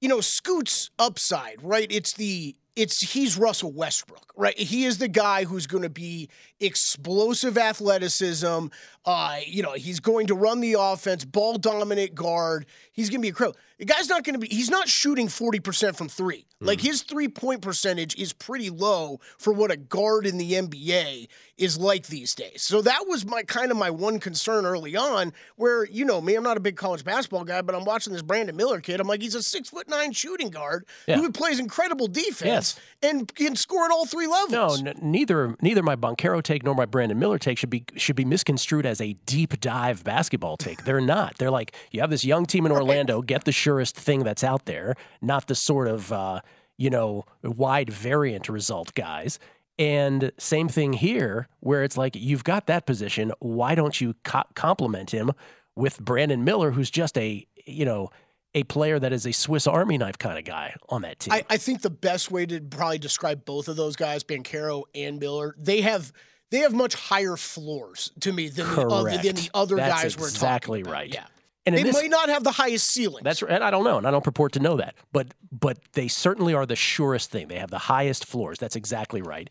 [0.00, 1.90] you know Scoot's upside, right?
[1.90, 4.56] It's the it's he's Russell Westbrook, right?
[4.56, 6.28] He is the guy who's going to be
[6.60, 8.66] explosive athleticism.
[9.08, 12.66] Uh, you know, he's going to run the offense, ball dominant guard.
[12.92, 13.54] He's going to be a crow.
[13.78, 14.48] The guy's not going to be.
[14.54, 16.44] He's not shooting forty percent from three.
[16.60, 21.28] Like his three point percentage is pretty low for what a guard in the NBA
[21.56, 22.64] is like these days.
[22.64, 25.32] So that was my kind of my one concern early on.
[25.54, 28.22] Where you know me, I'm not a big college basketball guy, but I'm watching this
[28.22, 28.98] Brandon Miller kid.
[29.00, 31.18] I'm like, he's a six foot nine shooting guard Yeah.
[31.18, 32.80] who plays incredible defense Yes.
[33.00, 34.82] and can score at all three levels.
[34.82, 38.16] No, n- neither neither my Banchero take nor my Brandon Miller take should be should
[38.16, 40.84] be misconstrued as a deep dive basketball take.
[40.84, 41.38] They're not.
[41.38, 44.66] They're like you have this young team in Orlando, get the surest thing that's out
[44.66, 46.40] there, not the sort of uh,
[46.76, 49.38] you know wide variant result guys.
[49.78, 53.32] And same thing here, where it's like you've got that position.
[53.38, 55.30] Why don't you co- complement him
[55.76, 58.10] with Brandon Miller, who's just a you know
[58.54, 61.32] a player that is a Swiss Army knife kind of guy on that team?
[61.32, 65.20] I, I think the best way to probably describe both of those guys, Banchero and
[65.20, 66.12] Miller, they have
[66.50, 70.18] they have much higher floors to me than the other, than the other That's guys
[70.18, 71.00] we're exactly talking about.
[71.00, 71.14] right.
[71.14, 71.26] Yeah.
[71.66, 73.24] And they this- might not have the highest ceilings.
[73.24, 73.60] That's right.
[73.60, 76.64] I don't know, and I don't purport to know that, but but they certainly are
[76.64, 77.48] the surest thing.
[77.48, 78.58] They have the highest floors.
[78.58, 79.50] That's exactly right.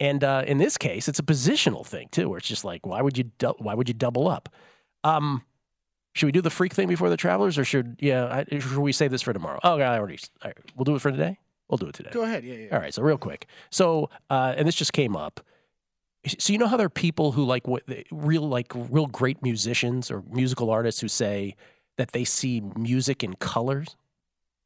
[0.00, 3.02] And uh, in this case, it's a positional thing too, where it's just like, why
[3.02, 4.48] would you dou- why would you double up?
[5.04, 5.42] Um,
[6.14, 8.92] should we do the freak thing before the travelers, or should yeah, I, should we
[8.92, 9.60] save this for tomorrow?
[9.62, 10.18] Oh, I already.
[10.42, 11.38] All right, we'll do it for today.
[11.68, 12.10] We'll do it today.
[12.14, 12.44] Go ahead.
[12.44, 12.68] Yeah, yeah.
[12.74, 13.46] All right, so real quick.
[13.70, 15.40] So, uh, and this just came up.
[16.38, 20.10] So you know how there are people who like what real like real great musicians
[20.10, 21.56] or musical artists who say
[21.96, 23.96] that they see music in colors.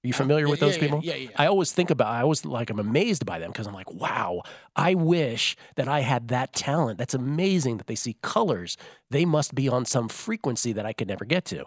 [0.05, 1.01] Are you familiar Yeah, with those yeah, yeah, people?
[1.05, 1.29] yeah, yeah.
[1.37, 2.09] I always think about.
[2.09, 2.70] I always like.
[2.70, 4.42] I'm amazed by them because I'm like, wow.
[4.75, 6.98] I wish that I had that talent.
[6.98, 8.77] That's amazing that they see colors.
[9.11, 11.66] They must be on some frequency that I could never get to.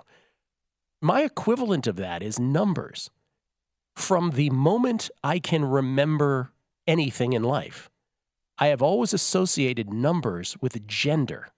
[1.02, 3.10] My equivalent of that is numbers.
[3.96, 6.52] From the moment I can remember
[6.86, 7.90] anything in life,
[8.58, 11.50] I have always associated numbers with gender.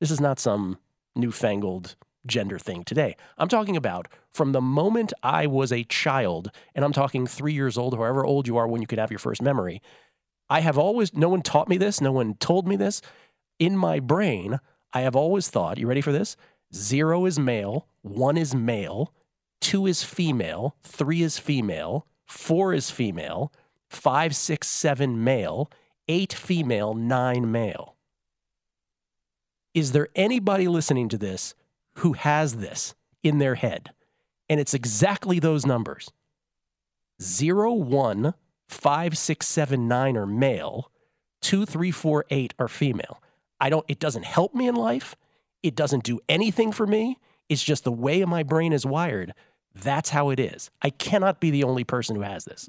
[0.00, 0.78] This is not some
[1.14, 1.94] newfangled
[2.26, 3.16] gender thing today.
[3.38, 7.78] I'm talking about from the moment I was a child, and I'm talking three years
[7.78, 9.80] old, however old you are when you could have your first memory.
[10.48, 13.00] I have always, no one taught me this, no one told me this.
[13.58, 14.58] In my brain,
[14.92, 16.36] I have always thought, you ready for this?
[16.74, 19.12] Zero is male, one is male,
[19.60, 23.52] two is female, three is female, four is female,
[23.88, 25.70] five, six, seven male,
[26.08, 27.96] eight female, nine male.
[29.74, 31.54] Is there anybody listening to this
[31.96, 33.92] who has this in their head?
[34.48, 36.10] And it's exactly those numbers
[37.20, 38.34] zero, one,
[38.68, 40.90] five, six, seven, nine are male,
[41.40, 43.22] two, three, four, eight are female.
[43.60, 45.14] I don't, it doesn't help me in life.
[45.62, 47.18] It doesn't do anything for me.
[47.48, 49.34] It's just the way my brain is wired.
[49.74, 50.70] That's how it is.
[50.82, 52.68] I cannot be the only person who has this.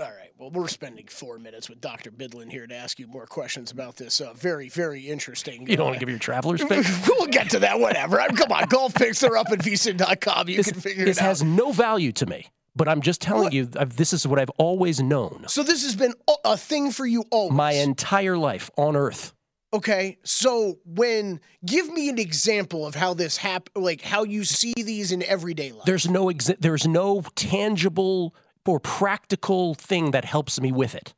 [0.00, 0.32] All right.
[0.38, 2.10] Well, we're spending four minutes with Dr.
[2.10, 4.18] Bydlon here to ask you more questions about this.
[4.18, 5.66] Uh, very, very interesting.
[5.66, 6.86] You don't uh, want to give your traveler's pick?
[7.08, 7.78] we'll get to that.
[7.78, 8.18] Whatever.
[8.18, 10.48] I'm, come on, golf picks are up at vsin.com.
[10.48, 11.26] You this, can figure this it out.
[11.26, 13.52] has no value to me, but I'm just telling What?
[13.52, 16.14] you, I've, this is what I've always known so this has been
[16.46, 17.54] a- thing for you always.
[17.54, 19.34] my entire life on Earth.
[19.72, 24.72] Okay, so when give me an example of how this happen, like how you see
[24.76, 25.84] these in everyday life.
[25.84, 28.34] There's no exa- there's no tangible
[28.66, 31.14] or practical thing that helps me with it.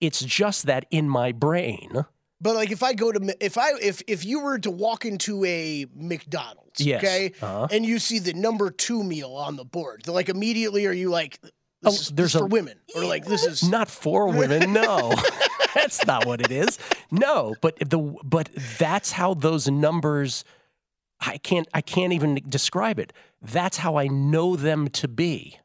[0.00, 2.04] It's just that in my brain,
[2.40, 5.44] But like if I go to if I if if you were to walk into
[5.44, 7.68] a McDonald's, Yes, okay, uh-huh.
[7.70, 11.40] and you see the number two meal on the board, like immediately are you like,
[11.40, 11.52] this
[11.84, 14.72] Oh, is, there's a- for women, or like this is not for women.
[14.72, 15.12] No,
[15.74, 16.78] that's not what it is.
[17.10, 20.44] No, but the but that's how those numbers.
[21.18, 23.14] I can't I can't even describe it.
[23.40, 25.58] That's how I know them to be.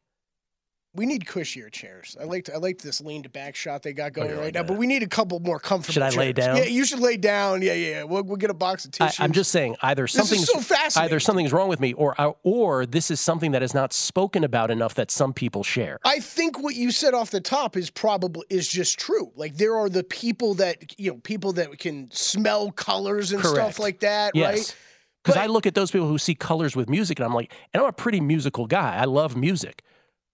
[0.94, 2.18] We need cushier chairs.
[2.20, 4.64] I liked I liked this leaned back shot they got oh, going you right now,
[4.64, 5.94] but we need a couple more comfortable.
[5.94, 6.48] Should I lay chairs.
[6.48, 6.58] down?
[6.58, 7.62] Yeah, you should lay down.
[7.62, 8.04] Yeah, yeah.
[8.04, 9.20] We'll, we'll get a box of I, tissues.
[9.22, 10.62] I'm just saying either something's so
[10.98, 14.44] either something's wrong with me, or uh, or this is something that is not spoken
[14.44, 15.98] about enough that some people share.
[16.04, 19.32] I think what you said off the top is probably is just true.
[19.36, 23.56] Like there are the people that you know, people that can smell colors and Correct.
[23.56, 24.54] stuff like that, Yes.
[24.54, 24.76] right?
[25.24, 27.82] Because I look at those people who see colors with music, and I'm like, and
[27.82, 28.98] I'm a pretty musical guy.
[28.98, 29.84] I love music,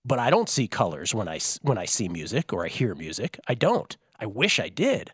[0.07, 3.39] but I don't see colors when I when I see music or I hear music.
[3.47, 3.95] I don't.
[4.19, 5.11] I wish I did.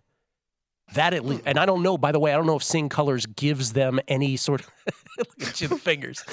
[0.94, 1.98] That at least, and I don't know.
[1.98, 4.70] By the way, I don't know if seeing colors gives them any sort of
[5.18, 6.24] look at you, the fingers.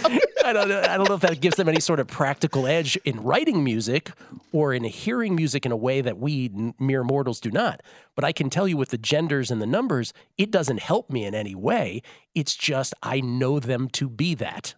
[0.44, 0.82] I don't know.
[0.82, 4.10] I don't know if that gives them any sort of practical edge in writing music
[4.52, 7.80] or in hearing music in a way that we mere mortals do not.
[8.14, 11.24] But I can tell you with the genders and the numbers, it doesn't help me
[11.24, 12.02] in any way.
[12.34, 14.74] It's just I know them to be that.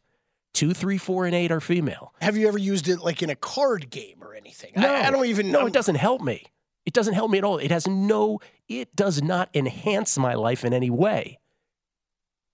[0.54, 2.12] Two, three, four, and eight are female.
[2.20, 4.72] Have you ever used it like in a card game or anything?
[4.76, 6.44] No, I, I don't even No, it doesn't help me.
[6.84, 7.58] It doesn't help me at all.
[7.58, 8.40] It has no.
[8.68, 11.38] It does not enhance my life in any way.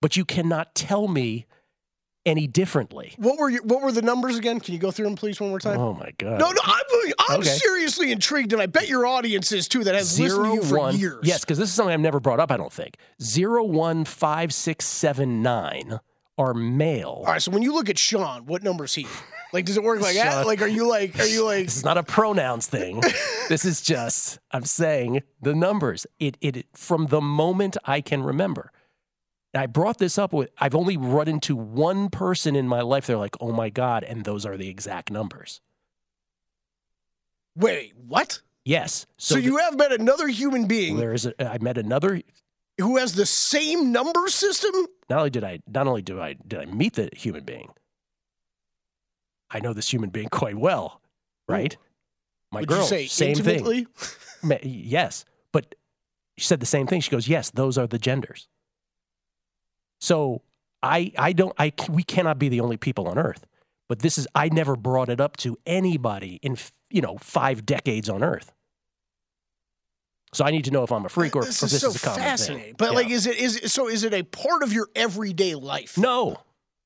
[0.01, 1.47] But you cannot tell me
[2.25, 3.15] any differently.
[3.17, 4.61] What were your, what were the numbers again?
[4.61, 5.81] Can you go through them please one more time?
[5.81, 6.39] Oh my god.
[6.39, 6.85] no, no, I'm
[7.31, 7.49] I'm Okay.
[7.49, 9.83] seriously intrigued, and I bet your audience is too.
[9.85, 10.97] That has listened to you for one.
[10.97, 11.21] years.
[11.25, 12.53] Yes, because this is something I've never brought up.
[12.53, 16.01] I don't think zero one five six seven nine
[16.39, 17.23] are male.
[17.27, 17.43] All right.
[17.43, 19.07] So when you look at Sean, what number is he?
[19.53, 20.47] Like, does it work like that?
[20.47, 21.65] Like, are you like, are you like?
[21.65, 23.01] This is not a pronouns thing.
[23.49, 26.07] this is just I'm saying the numbers.
[26.19, 28.71] It it from the moment I can remember.
[29.55, 33.07] I brought this up with I've only run into one person in my life.
[33.07, 35.61] They're like, oh my god, and those are the exact numbers.
[37.57, 38.41] Wait, what?
[38.65, 39.07] Yes.
[39.17, 42.21] So, the- you have met another human being there is a, I met another.
[42.79, 44.73] Who has the same number system?
[45.11, 47.71] Not only did I not only do I did I meet the human being,
[49.51, 51.01] I know this human being quite well,
[51.49, 51.77] right?
[52.53, 53.87] My Would girl, same intimately?
[53.97, 54.61] thing.
[54.63, 55.75] Yes, but
[56.39, 57.01] she said the same thing.
[57.01, 58.49] She goes, "Yes, those are the genders."
[60.01, 60.43] So
[60.83, 63.45] I I don't I we cannot be the only people on Earth.
[63.89, 66.57] But this is I never brought it up to anybody in
[66.91, 68.53] you know five decades on Earth.
[70.33, 71.89] So I need to know if I'm a freak or this if is this so
[71.89, 72.65] is a common fascinating.
[72.67, 72.75] thing.
[72.79, 72.97] But Yeah.
[72.97, 73.89] like, is it is it, so?
[73.89, 75.97] Is it a part of your everyday life?
[75.99, 76.37] no,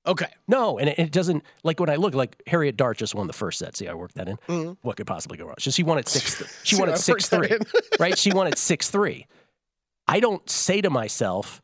[0.04, 0.26] Okay.
[0.48, 3.32] No, and it, it doesn't like when I look like Harriet Dart just won the
[3.32, 3.76] first set.
[3.76, 4.36] See, I worked that in.
[4.48, 4.76] Mhm.
[4.82, 5.54] What could possibly go wrong?
[5.60, 6.42] So she won at six.
[6.64, 7.48] She won I at six three,
[8.00, 8.18] right?
[8.18, 9.26] She won at six three.
[10.08, 11.62] I don't say to myself,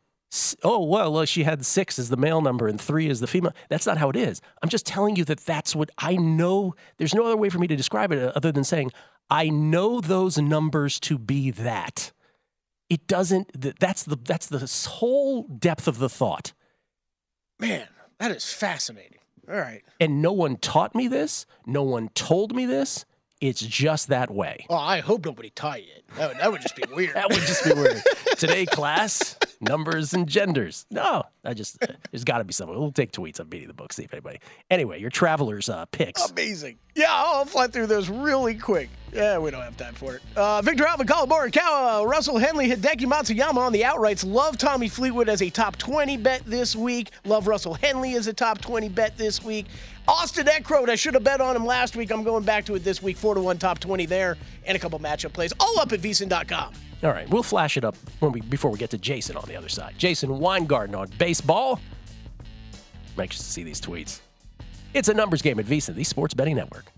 [0.62, 3.52] oh well, well, she had six as the male number and three as the female.
[3.70, 4.40] That's not how it is.
[4.62, 6.76] I'm just telling you that that's what I know.
[6.98, 8.92] There's no other way for me to describe it other than saying
[9.30, 12.12] I know those numbers to be that.
[12.88, 13.78] It doesn't.
[13.78, 16.52] That's the that's the whole depth of the thought.
[17.58, 17.86] Man,
[18.18, 19.18] that is fascinating.
[19.48, 19.82] All right.
[20.00, 21.46] And no one taught me this.
[21.66, 23.04] No one told me this.
[23.40, 24.66] It's just that way.
[24.68, 25.92] Oh, I hope nobody taught you.
[26.16, 27.14] That would, that would just be weird.
[27.14, 28.02] that would just be weird.
[28.36, 30.86] Today, class, numbers and genders.
[30.90, 31.78] No, I just,
[32.10, 32.78] there's got to be something.
[32.78, 34.38] We'll take tweets on beating the book, see if anybody.
[34.70, 36.30] Anyway, your traveler's uh, picks.
[36.30, 36.78] Amazing.
[36.94, 38.90] Yeah, I'll fly through those really quick.
[39.12, 40.22] Yeah, we don't have time for it.
[40.36, 44.24] Uh, Viktor Hovland, Collin Morikawa, Russell Henley, Hideki Matsuyama on the outrights.
[44.26, 47.10] Love Tommy Fleetwood as a top 20 bet this week.
[47.24, 49.66] Love Russell Henley as a top 20 bet this week.
[50.06, 52.10] Austin Eckroat, I should have bet on him last week.
[52.10, 53.16] I'm going back to it this week.
[53.16, 54.36] 4 to 1 top 20 there
[54.66, 55.52] and a couple matchup plays.
[55.60, 56.72] All up at vsin.com.
[57.02, 59.56] All right, we'll flash it up when we before we get to Jason on the
[59.56, 59.94] other side.
[59.98, 61.80] Jason Weingarten on baseball.
[63.16, 64.20] I'm anxious to see these tweets.
[64.94, 66.92] It's a numbers game at VSiN, the Sports Betting Network.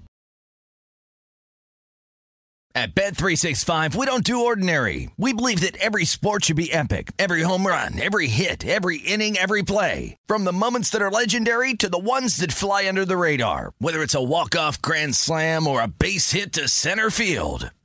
[2.72, 5.10] At Bet365, we don't do ordinary.
[5.16, 7.10] We believe that every sport should be epic.
[7.18, 10.16] Every home run, every hit, every inning, every play.
[10.26, 13.72] From the moments that are legendary to the ones that fly under the radar.
[13.80, 17.72] Whether it's a walk-off grand slam or a base hit to center field.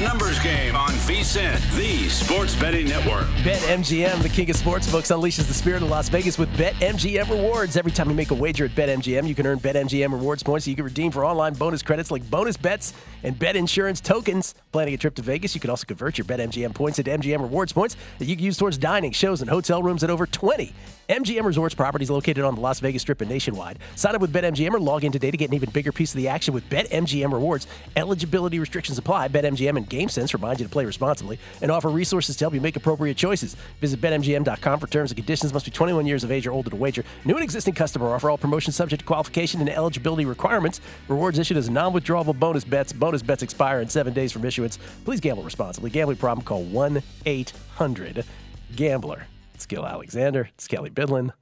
[0.00, 3.26] A numbers game on VSIN, the Sports Betting Network.
[3.44, 7.76] BetMGM, the king of sportsbooks, unleashes the spirit of Las Vegas with BetMGM rewards.
[7.76, 10.70] Every time you make a wager at BetMGM, you can earn BetMGM rewards points that
[10.70, 12.94] you can redeem for online bonus credits like bonus bets
[13.24, 14.54] and bet insurance tokens.
[14.72, 17.74] Planning a trip to Vegas, you can also convert your BetMGM points into MGM rewards
[17.74, 20.72] points that you can use towards dining, shows, and hotel rooms at over 20
[21.10, 23.80] MGM Resorts properties located on the Las Vegas Strip and nationwide.
[23.96, 26.18] Sign up with BetMGM or log in today to get an even bigger piece of
[26.18, 27.66] the action with BetMGM rewards.
[27.96, 29.26] Eligibility restrictions apply.
[29.26, 32.76] BetMGM and GameSense remind you to play responsibly and offer resources to help you make
[32.76, 33.56] appropriate choices.
[33.80, 35.52] Visit BetMGM.com for terms and conditions.
[35.52, 37.02] Must be 21 years of age or older to wager.
[37.24, 38.30] New and existing customer offer.
[38.30, 40.80] All promotions subject to qualification and eligibility requirements.
[41.08, 42.92] Rewards issued as non-withdrawable bonus bets.
[42.92, 44.78] Bonus bets expire in seven days from issuance.
[45.04, 45.90] Please gamble responsibly.
[45.90, 46.44] Gambling problem?
[46.44, 49.26] Call 1-800-GAMBLER.
[49.60, 50.48] It's Gill Alexander.
[50.54, 51.32] It's Kelley Bydlon.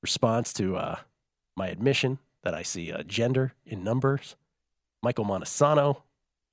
[0.00, 0.96] Response to uh,
[1.54, 4.36] my admission that I see uh, gender in numbers.
[5.02, 6.00] Michael Montesano,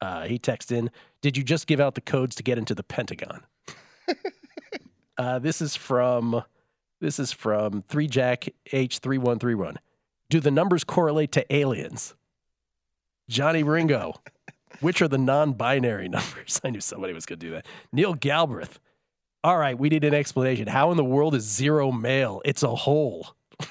[0.02, 0.92] uh, he texted in,
[1.22, 3.44] Did you just give out the codes to get into the Pentagon?
[5.18, 6.44] uh, this is from
[7.00, 9.78] this is from 3Jack H3131.
[10.30, 12.14] Do the numbers correlate to aliens?
[13.30, 14.16] Johnny Ringo.
[14.82, 16.60] Which are the non binary numbers?
[16.62, 17.66] I knew somebody was going to do that.
[17.94, 18.82] Neil Galbraith.
[19.44, 20.68] All right, we need an explanation.
[20.68, 22.42] How in the world is zero male?
[22.44, 23.36] It's a hole.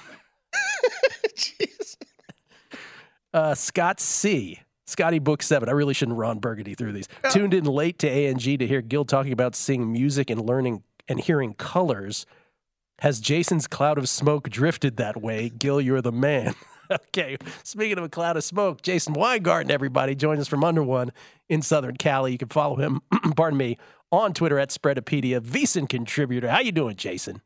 [3.35, 4.61] uh, Scott C.
[4.87, 5.69] Scotty Book 7.
[5.69, 7.09] I really shouldn't Ron Burgundy through these.
[7.23, 7.31] Oh.
[7.31, 11.21] Tuned in late to ANG to hear Gill talking about seeing music and learning and
[11.21, 12.25] hearing colors.
[13.01, 15.51] Has Jason's cloud of smoke drifted that way?
[15.51, 16.55] Gill, you're the man.
[16.91, 17.37] okay.
[17.63, 21.13] Speaking of a cloud of smoke, Jason Weingarten, everybody, joins us from Under One
[21.51, 22.33] in Southern Cali.
[22.33, 23.03] You can follow him,
[23.37, 23.77] pardon me,
[24.11, 26.49] on Twitter at Spreadopedia, VSIN contributor.
[26.49, 27.43] How you doing, Jason?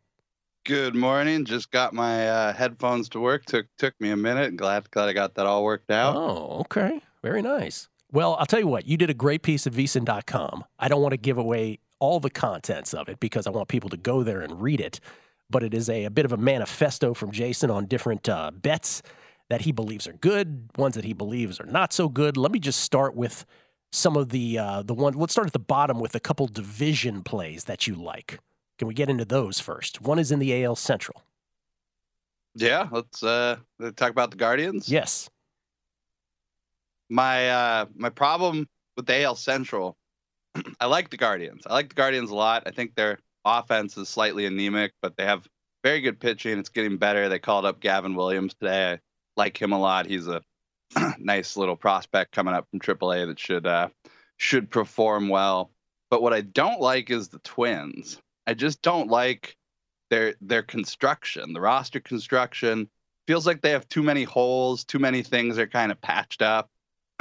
[0.65, 1.45] Good morning.
[1.45, 3.45] Just got my uh, headphones to work.
[3.47, 4.57] Took took me a minute.
[4.57, 6.15] Glad glad I got that all worked out.
[6.15, 7.01] Oh, okay.
[7.23, 7.89] Very nice.
[8.13, 10.65] Well, I'll tell you what, you did a great piece at vsin.com.
[10.79, 13.89] I don't want to give away all the contents of it because I want people
[13.91, 15.01] to go there and read it.
[15.49, 19.03] But it is a, a bit of a manifesto from Jason on different uh, bets
[19.49, 22.37] that he believes are good, ones that he believes are not so good.
[22.37, 23.45] Let me just start with
[23.93, 25.15] some of the uh, the one.
[25.15, 28.41] Let's start at the bottom with a couple division plays that you like.
[28.79, 30.01] Can we get into those first?
[30.01, 31.23] One is in the AL Central.
[32.55, 33.57] Yeah, let's uh
[33.97, 34.89] talk about the Guardians.
[34.89, 35.31] Yes.
[37.09, 39.97] My uh my problem with the AL Central,
[40.81, 41.63] I like the Guardians.
[41.67, 42.65] I like the Guardians a lot.
[42.67, 45.47] I think their offense is slightly anemic, but they have
[45.83, 46.59] very good pitching.
[46.59, 47.29] It's getting better.
[47.29, 48.93] They called up Gavin Williams today.
[48.93, 48.99] I
[49.37, 50.07] like him a lot.
[50.07, 50.43] He's a
[51.19, 53.89] nice little prospect coming up from AAA that should uh
[54.37, 55.71] should perform well.
[56.11, 58.21] But what I don't like is the Twins.
[58.47, 59.57] I just don't like
[60.11, 62.89] their their construction, the roster construction.
[63.27, 66.69] Feels like they have too many holes, too many things are kind of patched up.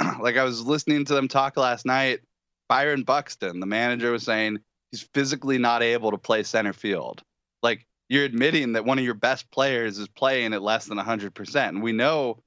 [0.20, 2.20] like I was listening to them talk last night.
[2.68, 4.58] Byron Buxton, the manager, was saying
[4.90, 7.22] he's physically not able to play center field.
[7.62, 11.68] Like you're admitting that one of your best players is playing at less than 100%.
[11.68, 12.42] And we know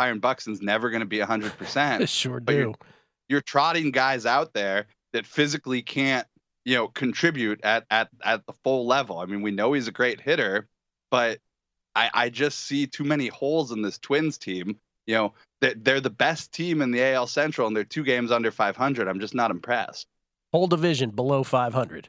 [0.00, 2.08] Byron Buxton's never going to be 100%.
[2.08, 2.54] sure do.
[2.54, 2.74] You're,
[3.28, 6.26] you're, trotting guys out there that physically can't,
[6.64, 9.18] you know, contribute at, at, at the full level.
[9.18, 10.66] I mean, we know he's a great hitter,
[11.10, 11.38] but
[11.94, 14.78] I, I just see too many holes in this Twins team.
[15.06, 18.32] You know, they're, they're the best team in the AL Central and they're two games
[18.32, 19.06] under 500.
[19.06, 20.06] I'm just not impressed.
[20.50, 22.08] Whole division below 500.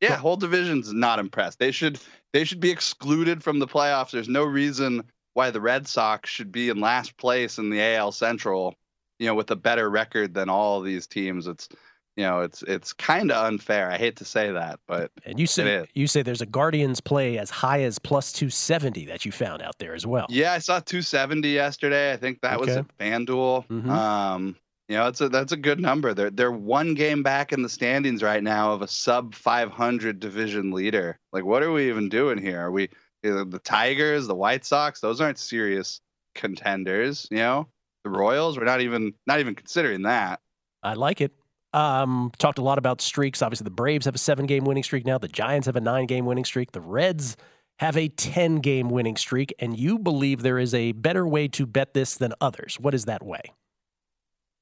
[0.00, 1.58] Yeah, whole division's not impressed.
[1.58, 1.98] They should
[2.32, 4.12] they should be excluded from the playoffs.
[4.12, 5.02] There's no reason
[5.38, 8.74] why the Red Sox should be in last place in the AL Central,
[9.20, 11.46] you know, with a better record than all these teams.
[11.46, 11.68] It's
[12.16, 13.88] you know, it's it's kind of unfair.
[13.88, 17.38] I hate to say that, but and you say you say there's a Guardians play
[17.38, 20.26] as high as plus 270 that you found out there as well.
[20.28, 22.12] Yeah, I saw 270 yesterday.
[22.12, 22.66] I think that okay.
[22.66, 23.68] was at FanDuel.
[23.68, 23.90] Mm-hmm.
[23.90, 24.56] Um,
[24.88, 26.14] you know, it's a that's a good number.
[26.14, 30.72] They're they're one game back in the standings right now of a sub 500 division
[30.72, 31.20] leader.
[31.32, 32.60] Like, what are we even doing here?
[32.60, 32.88] Are we
[33.22, 35.00] the Tigers, the White Sox?
[35.00, 36.00] Those aren't serious
[36.34, 37.26] contenders.
[37.30, 37.68] You know,
[38.04, 38.58] the Royals.
[38.58, 40.40] We're not even not even considering that.
[40.82, 41.32] I like it.
[41.72, 43.42] Um, talked a lot about streaks.
[43.42, 45.18] Obviously, the Braves have a seven game winning streak now.
[45.18, 46.72] The Giants have a nine game winning streak.
[46.72, 47.36] The Reds
[47.78, 49.54] have a 10 game winning streak.
[49.58, 52.78] And you believe there is a better way to bet this than others.
[52.80, 53.52] What is that way?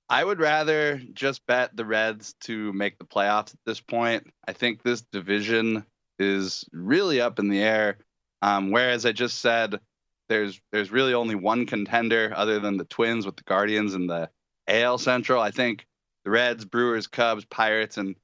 [0.08, 4.28] I would rather just bet the Reds to make the playoffs at this point.
[4.46, 5.84] I think this division
[6.18, 7.98] is really up in the air.
[8.42, 9.80] Um, whereas I just said
[10.28, 14.30] there's there's really only one contender other than the Twins with the Guardians and the
[14.68, 15.40] AL Central.
[15.40, 15.86] I think
[16.24, 18.16] the Reds, Brewers, Cubs, Pirates, and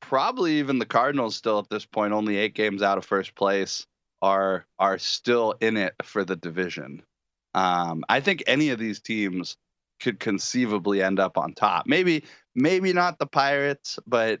[0.00, 3.86] probably even the Cardinals still at this point, only eight games out of first place,
[4.22, 7.02] are are still in it for the division.
[7.54, 9.56] Um, I think any of these teams
[10.00, 11.86] could conceivably end up on top.
[11.86, 14.40] Maybe maybe not the Pirates, but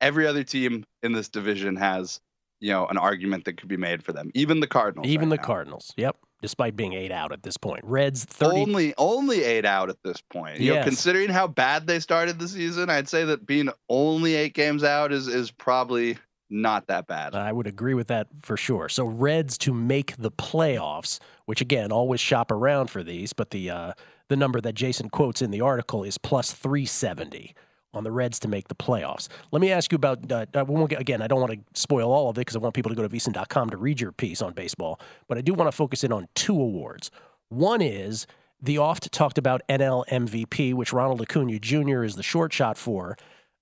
[0.00, 2.20] every other team in this division has,
[2.60, 4.30] you know, an argument that could be made for them.
[4.34, 5.08] Even the Cardinals.
[5.08, 5.46] Even right the now.
[5.46, 5.92] Cardinals.
[5.96, 6.16] Yep.
[6.42, 8.60] Despite being eight out at this point, Reds 30.
[8.60, 10.58] only only eight out at this point.
[10.58, 10.76] You yes.
[10.76, 14.82] know, considering how bad they started the season, I'd say that being only eight games
[14.82, 16.16] out is is probably
[16.48, 17.34] not that bad.
[17.34, 18.88] I would agree with that for sure.
[18.88, 23.68] So Reds to make the playoffs, which again always shop around for these, but the
[23.68, 23.92] uh,
[24.28, 27.54] the number that Jason quotes in the article is plus 370
[27.92, 29.28] on the Reds to make the playoffs.
[29.50, 32.42] Let me ask you about, uh, again, I don't want to spoil all of it
[32.42, 35.38] because I want people to go to vsin.com to read your piece on baseball, but
[35.38, 37.10] I do want to focus in on two awards.
[37.48, 38.26] One is
[38.62, 42.04] the oft talked about NL MVP, which Ronald Acuna Jr.
[42.04, 43.16] is the short shot for.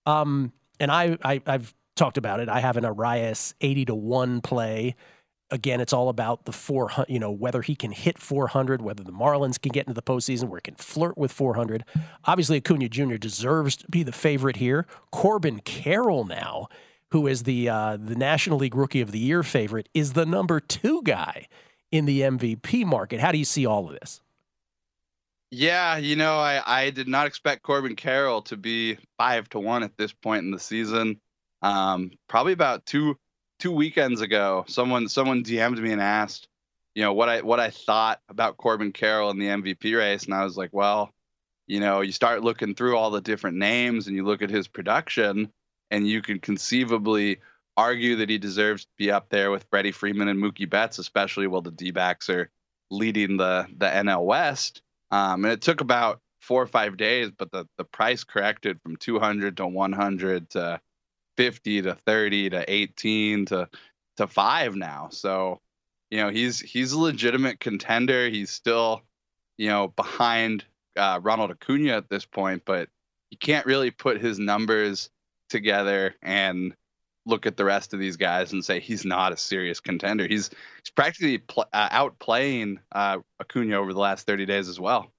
[0.06, 2.48] Um, and I, I, have talked about it.
[2.48, 4.94] I have an Arraez 80 to 1 play
[5.50, 9.12] again, it's all about the 400, you know, whether he can hit 400, whether the
[9.12, 11.84] Marlins can get into the postseason, where he can flirt with 400.
[12.24, 13.16] Obviously, Acuna Jr.
[13.16, 14.86] deserves to be the favorite here.
[15.10, 16.68] Corbin Carroll now,
[17.10, 20.60] who is the uh, the National League Rookie of the Year favorite, is the number
[20.60, 21.48] two guy
[21.90, 23.20] in the MVP market.
[23.20, 24.20] How do you see all of this?
[25.50, 29.82] Yeah, you know, I, I did not expect Corbin Carroll to be five to one
[29.82, 31.20] at this point in the season.
[31.62, 33.18] Um, probably about two
[33.58, 36.48] two weekends ago, someone someone DM'd me and asked,
[36.94, 40.34] you know, what I what I thought about Corbin Carroll in the MVP race, and
[40.34, 41.12] I was like, well,
[41.66, 44.68] you know, you start looking through all the different names and you look at his
[44.68, 45.52] production,
[45.90, 47.38] and you can conceivably
[47.76, 51.46] argue that he deserves to be up there with Freddie Freeman and Mookie Betts, especially
[51.46, 52.50] while the D-backs are
[52.90, 54.82] leading the the NL West.
[55.10, 58.96] Um, and it took about four or five days, but the the price corrected from
[58.96, 60.80] 200 to 100 to
[61.38, 63.68] 50 to 30 to 18 to
[64.16, 65.08] to 5 now.
[65.12, 65.60] So,
[66.10, 68.28] you know, he's he's a legitimate contender.
[68.28, 69.02] He's still,
[69.56, 70.64] you know, behind
[70.96, 72.88] uh, Ronald Acuna at this point, but
[73.30, 75.10] you can't really put his numbers
[75.48, 76.74] together and
[77.24, 80.26] look at the rest of these guys and say he's not a serious contender.
[80.26, 80.50] He's
[80.82, 85.12] he's practically pl- uh, outplaying uh, Acuna over the last 30 days as well.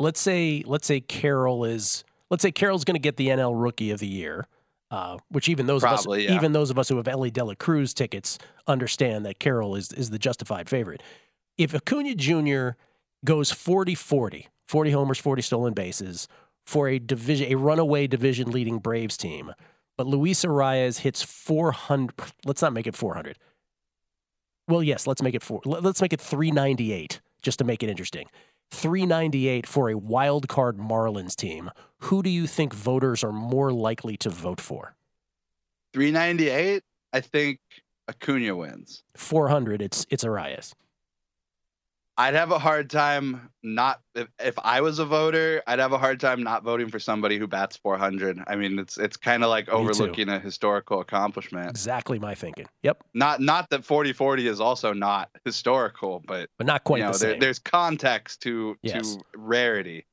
[0.00, 3.92] Let's say let's say Carroll is let's say Carroll's going to get the NL Rookie
[3.92, 4.48] of the Year.
[4.90, 6.36] Uh, which even those Probably, of us, yeah.
[6.36, 9.92] even those of us who have Elly De La Cruz tickets understand that Carroll is
[9.92, 11.02] is the justified favorite.
[11.58, 12.70] If Acuna Jr.
[13.24, 16.26] goes 40-40, 40 homers, 40 stolen bases
[16.64, 19.52] for a division, a runaway division leading Braves team,
[19.98, 22.14] but Luis Arraez hits 400.
[22.46, 23.36] Let's not make it 400.
[24.68, 25.60] Well, yes, let's make it four.
[25.64, 28.26] Let's make it 398 just to make it interesting.
[28.70, 31.70] 398 for a wild card Marlins team.
[32.02, 34.94] Who do you think voters are more likely to vote for?
[35.94, 36.82] 398.
[37.12, 37.60] I think
[38.08, 39.02] Acuna wins.
[39.16, 39.82] 400.
[39.82, 40.74] It's it's Arraez.
[42.20, 45.98] I'd have a hard time not if, if I was a voter, I'd have a
[45.98, 48.42] hard time not voting for somebody who bats 400.
[48.48, 51.70] I mean, it's it's kind of like overlooking a historical accomplishment.
[51.70, 52.66] Exactly my thinking.
[52.82, 53.04] Yep.
[53.14, 57.18] Not not that 40-40 is also not historical, but but not quite you know, the
[57.18, 57.40] there, same.
[57.40, 59.14] there's context to Yes.
[59.14, 60.04] to rarity.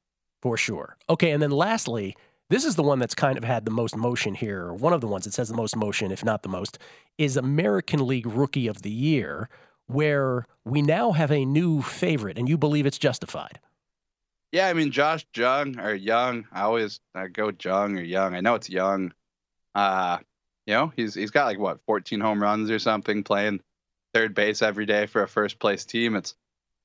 [0.43, 0.97] For sure.
[1.09, 2.15] Okay, and then lastly,
[2.51, 5.01] this is the one that's kind of had the most motion here, or one of
[5.01, 6.77] the ones that says the most motion, if not the most,
[7.17, 9.49] is American League Rookie of the Year,
[9.87, 13.59] where we now have a new favorite, and you believe it's justified.
[14.51, 16.47] Yeah, I mean Josh Jung or Young.
[16.51, 18.35] I always I go Jung or Young.
[18.35, 19.13] I know it's Young.
[19.73, 20.19] Uh,
[20.65, 23.59] you know, he's he's got like what 14 home runs or something playing
[24.13, 26.15] third base every day for a first place team.
[26.15, 26.35] It's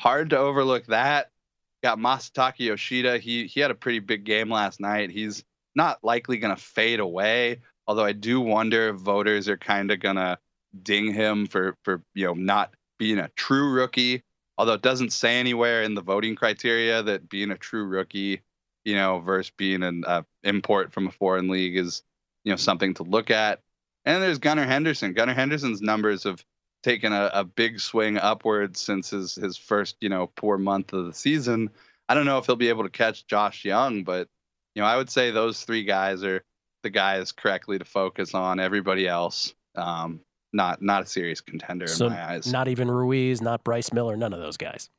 [0.00, 1.30] hard to overlook that.
[1.82, 3.18] Got Masataka Yoshida.
[3.18, 5.10] He he had a pretty big game last night.
[5.10, 5.44] He's
[5.74, 7.60] not likely going to fade away.
[7.86, 10.38] Although I do wonder if voters are kind of going to
[10.82, 14.22] ding him for for you know not being a true rookie
[14.60, 18.42] although it doesn't say anywhere in the voting criteria that being a true rookie,
[18.84, 22.02] you know, versus being an uh, import from a foreign league is,
[22.44, 23.62] you know, something to look at.
[24.04, 25.14] And there's Gunnar Henderson.
[25.14, 26.44] Gunnar Henderson's numbers have
[26.82, 31.06] taken a, a big swing upwards since his his first, you know, poor month of
[31.06, 31.70] the season.
[32.06, 34.28] I don't know if he'll be able to catch Josh Jung, but
[34.74, 36.44] you know, I would say those three guys are
[36.82, 38.60] the guys correctly to focus on.
[38.60, 40.20] Everybody else, um,
[40.52, 42.50] not not a serious contender so in my eyes.
[42.50, 44.90] not even Ruiz, not Bryce Miller, none of those guys.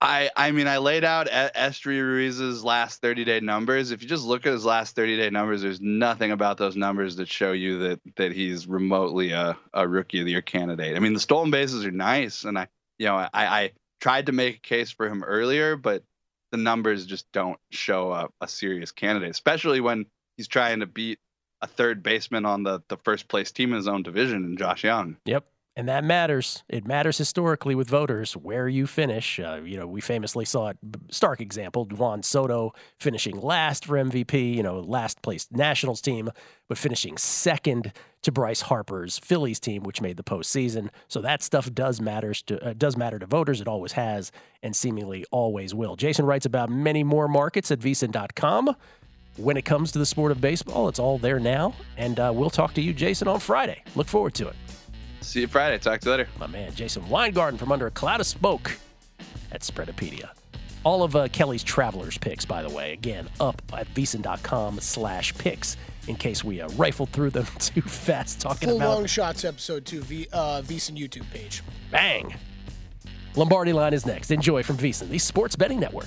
[0.00, 3.90] I I mean I laid out Esteury Ruiz's last 30 day numbers.
[3.90, 7.16] If you just look at his last 30 day numbers, there's nothing about those numbers
[7.16, 10.96] that show you that that he's remotely a, a rookie of the year candidate.
[10.96, 14.32] I mean the stolen bases are nice, and I you know I, I tried to
[14.32, 16.02] make a case for him earlier, but
[16.50, 21.18] the numbers just don't show a, a serious candidate, especially when he's trying to beat
[21.64, 24.84] a third baseman on the the first place team in his own division, and Josh
[24.84, 25.16] Jung.
[25.24, 25.46] Yep.
[25.76, 26.62] And that matters.
[26.68, 29.40] It matters historically with voters where you finish.
[29.40, 30.78] Uh, you know, we famously saw it,
[31.10, 36.30] stark example, Juan Soto finishing last for MVP, you know, last place Nationals team,
[36.68, 37.92] but finishing second
[38.22, 40.90] to Bryce Harper's Phillies team, which made the postseason.
[41.08, 43.60] So that stuff does matters to uh, does matter to voters.
[43.60, 44.30] It always has,
[44.62, 45.96] and seemingly always will.
[45.96, 48.76] Jason writes about many more markets at vsin.com.
[49.36, 52.50] When it comes to the sport of baseball, it's all there now, and uh, we'll
[52.50, 53.82] talk to you, Jason, on Friday.
[53.96, 54.54] Look forward to it.
[55.22, 55.78] See you Friday.
[55.78, 56.28] Talk to you later.
[56.38, 58.76] My man, Jason Weingarten from Under a Cloud of Smoke
[59.50, 60.30] at Spreadopedia.
[60.84, 65.76] All of uh, Kelley's Travelers picks, by the way, again, up at vsin.com slash picks
[66.06, 69.86] in case we uh, rifled through them too fast talking Full about long shots episode
[69.86, 71.62] two, v, uh, VSiN YouTube page.
[71.90, 72.34] bang.
[73.34, 74.30] Lombardi line is next.
[74.30, 76.06] Enjoy from VSiN, the sports betting network.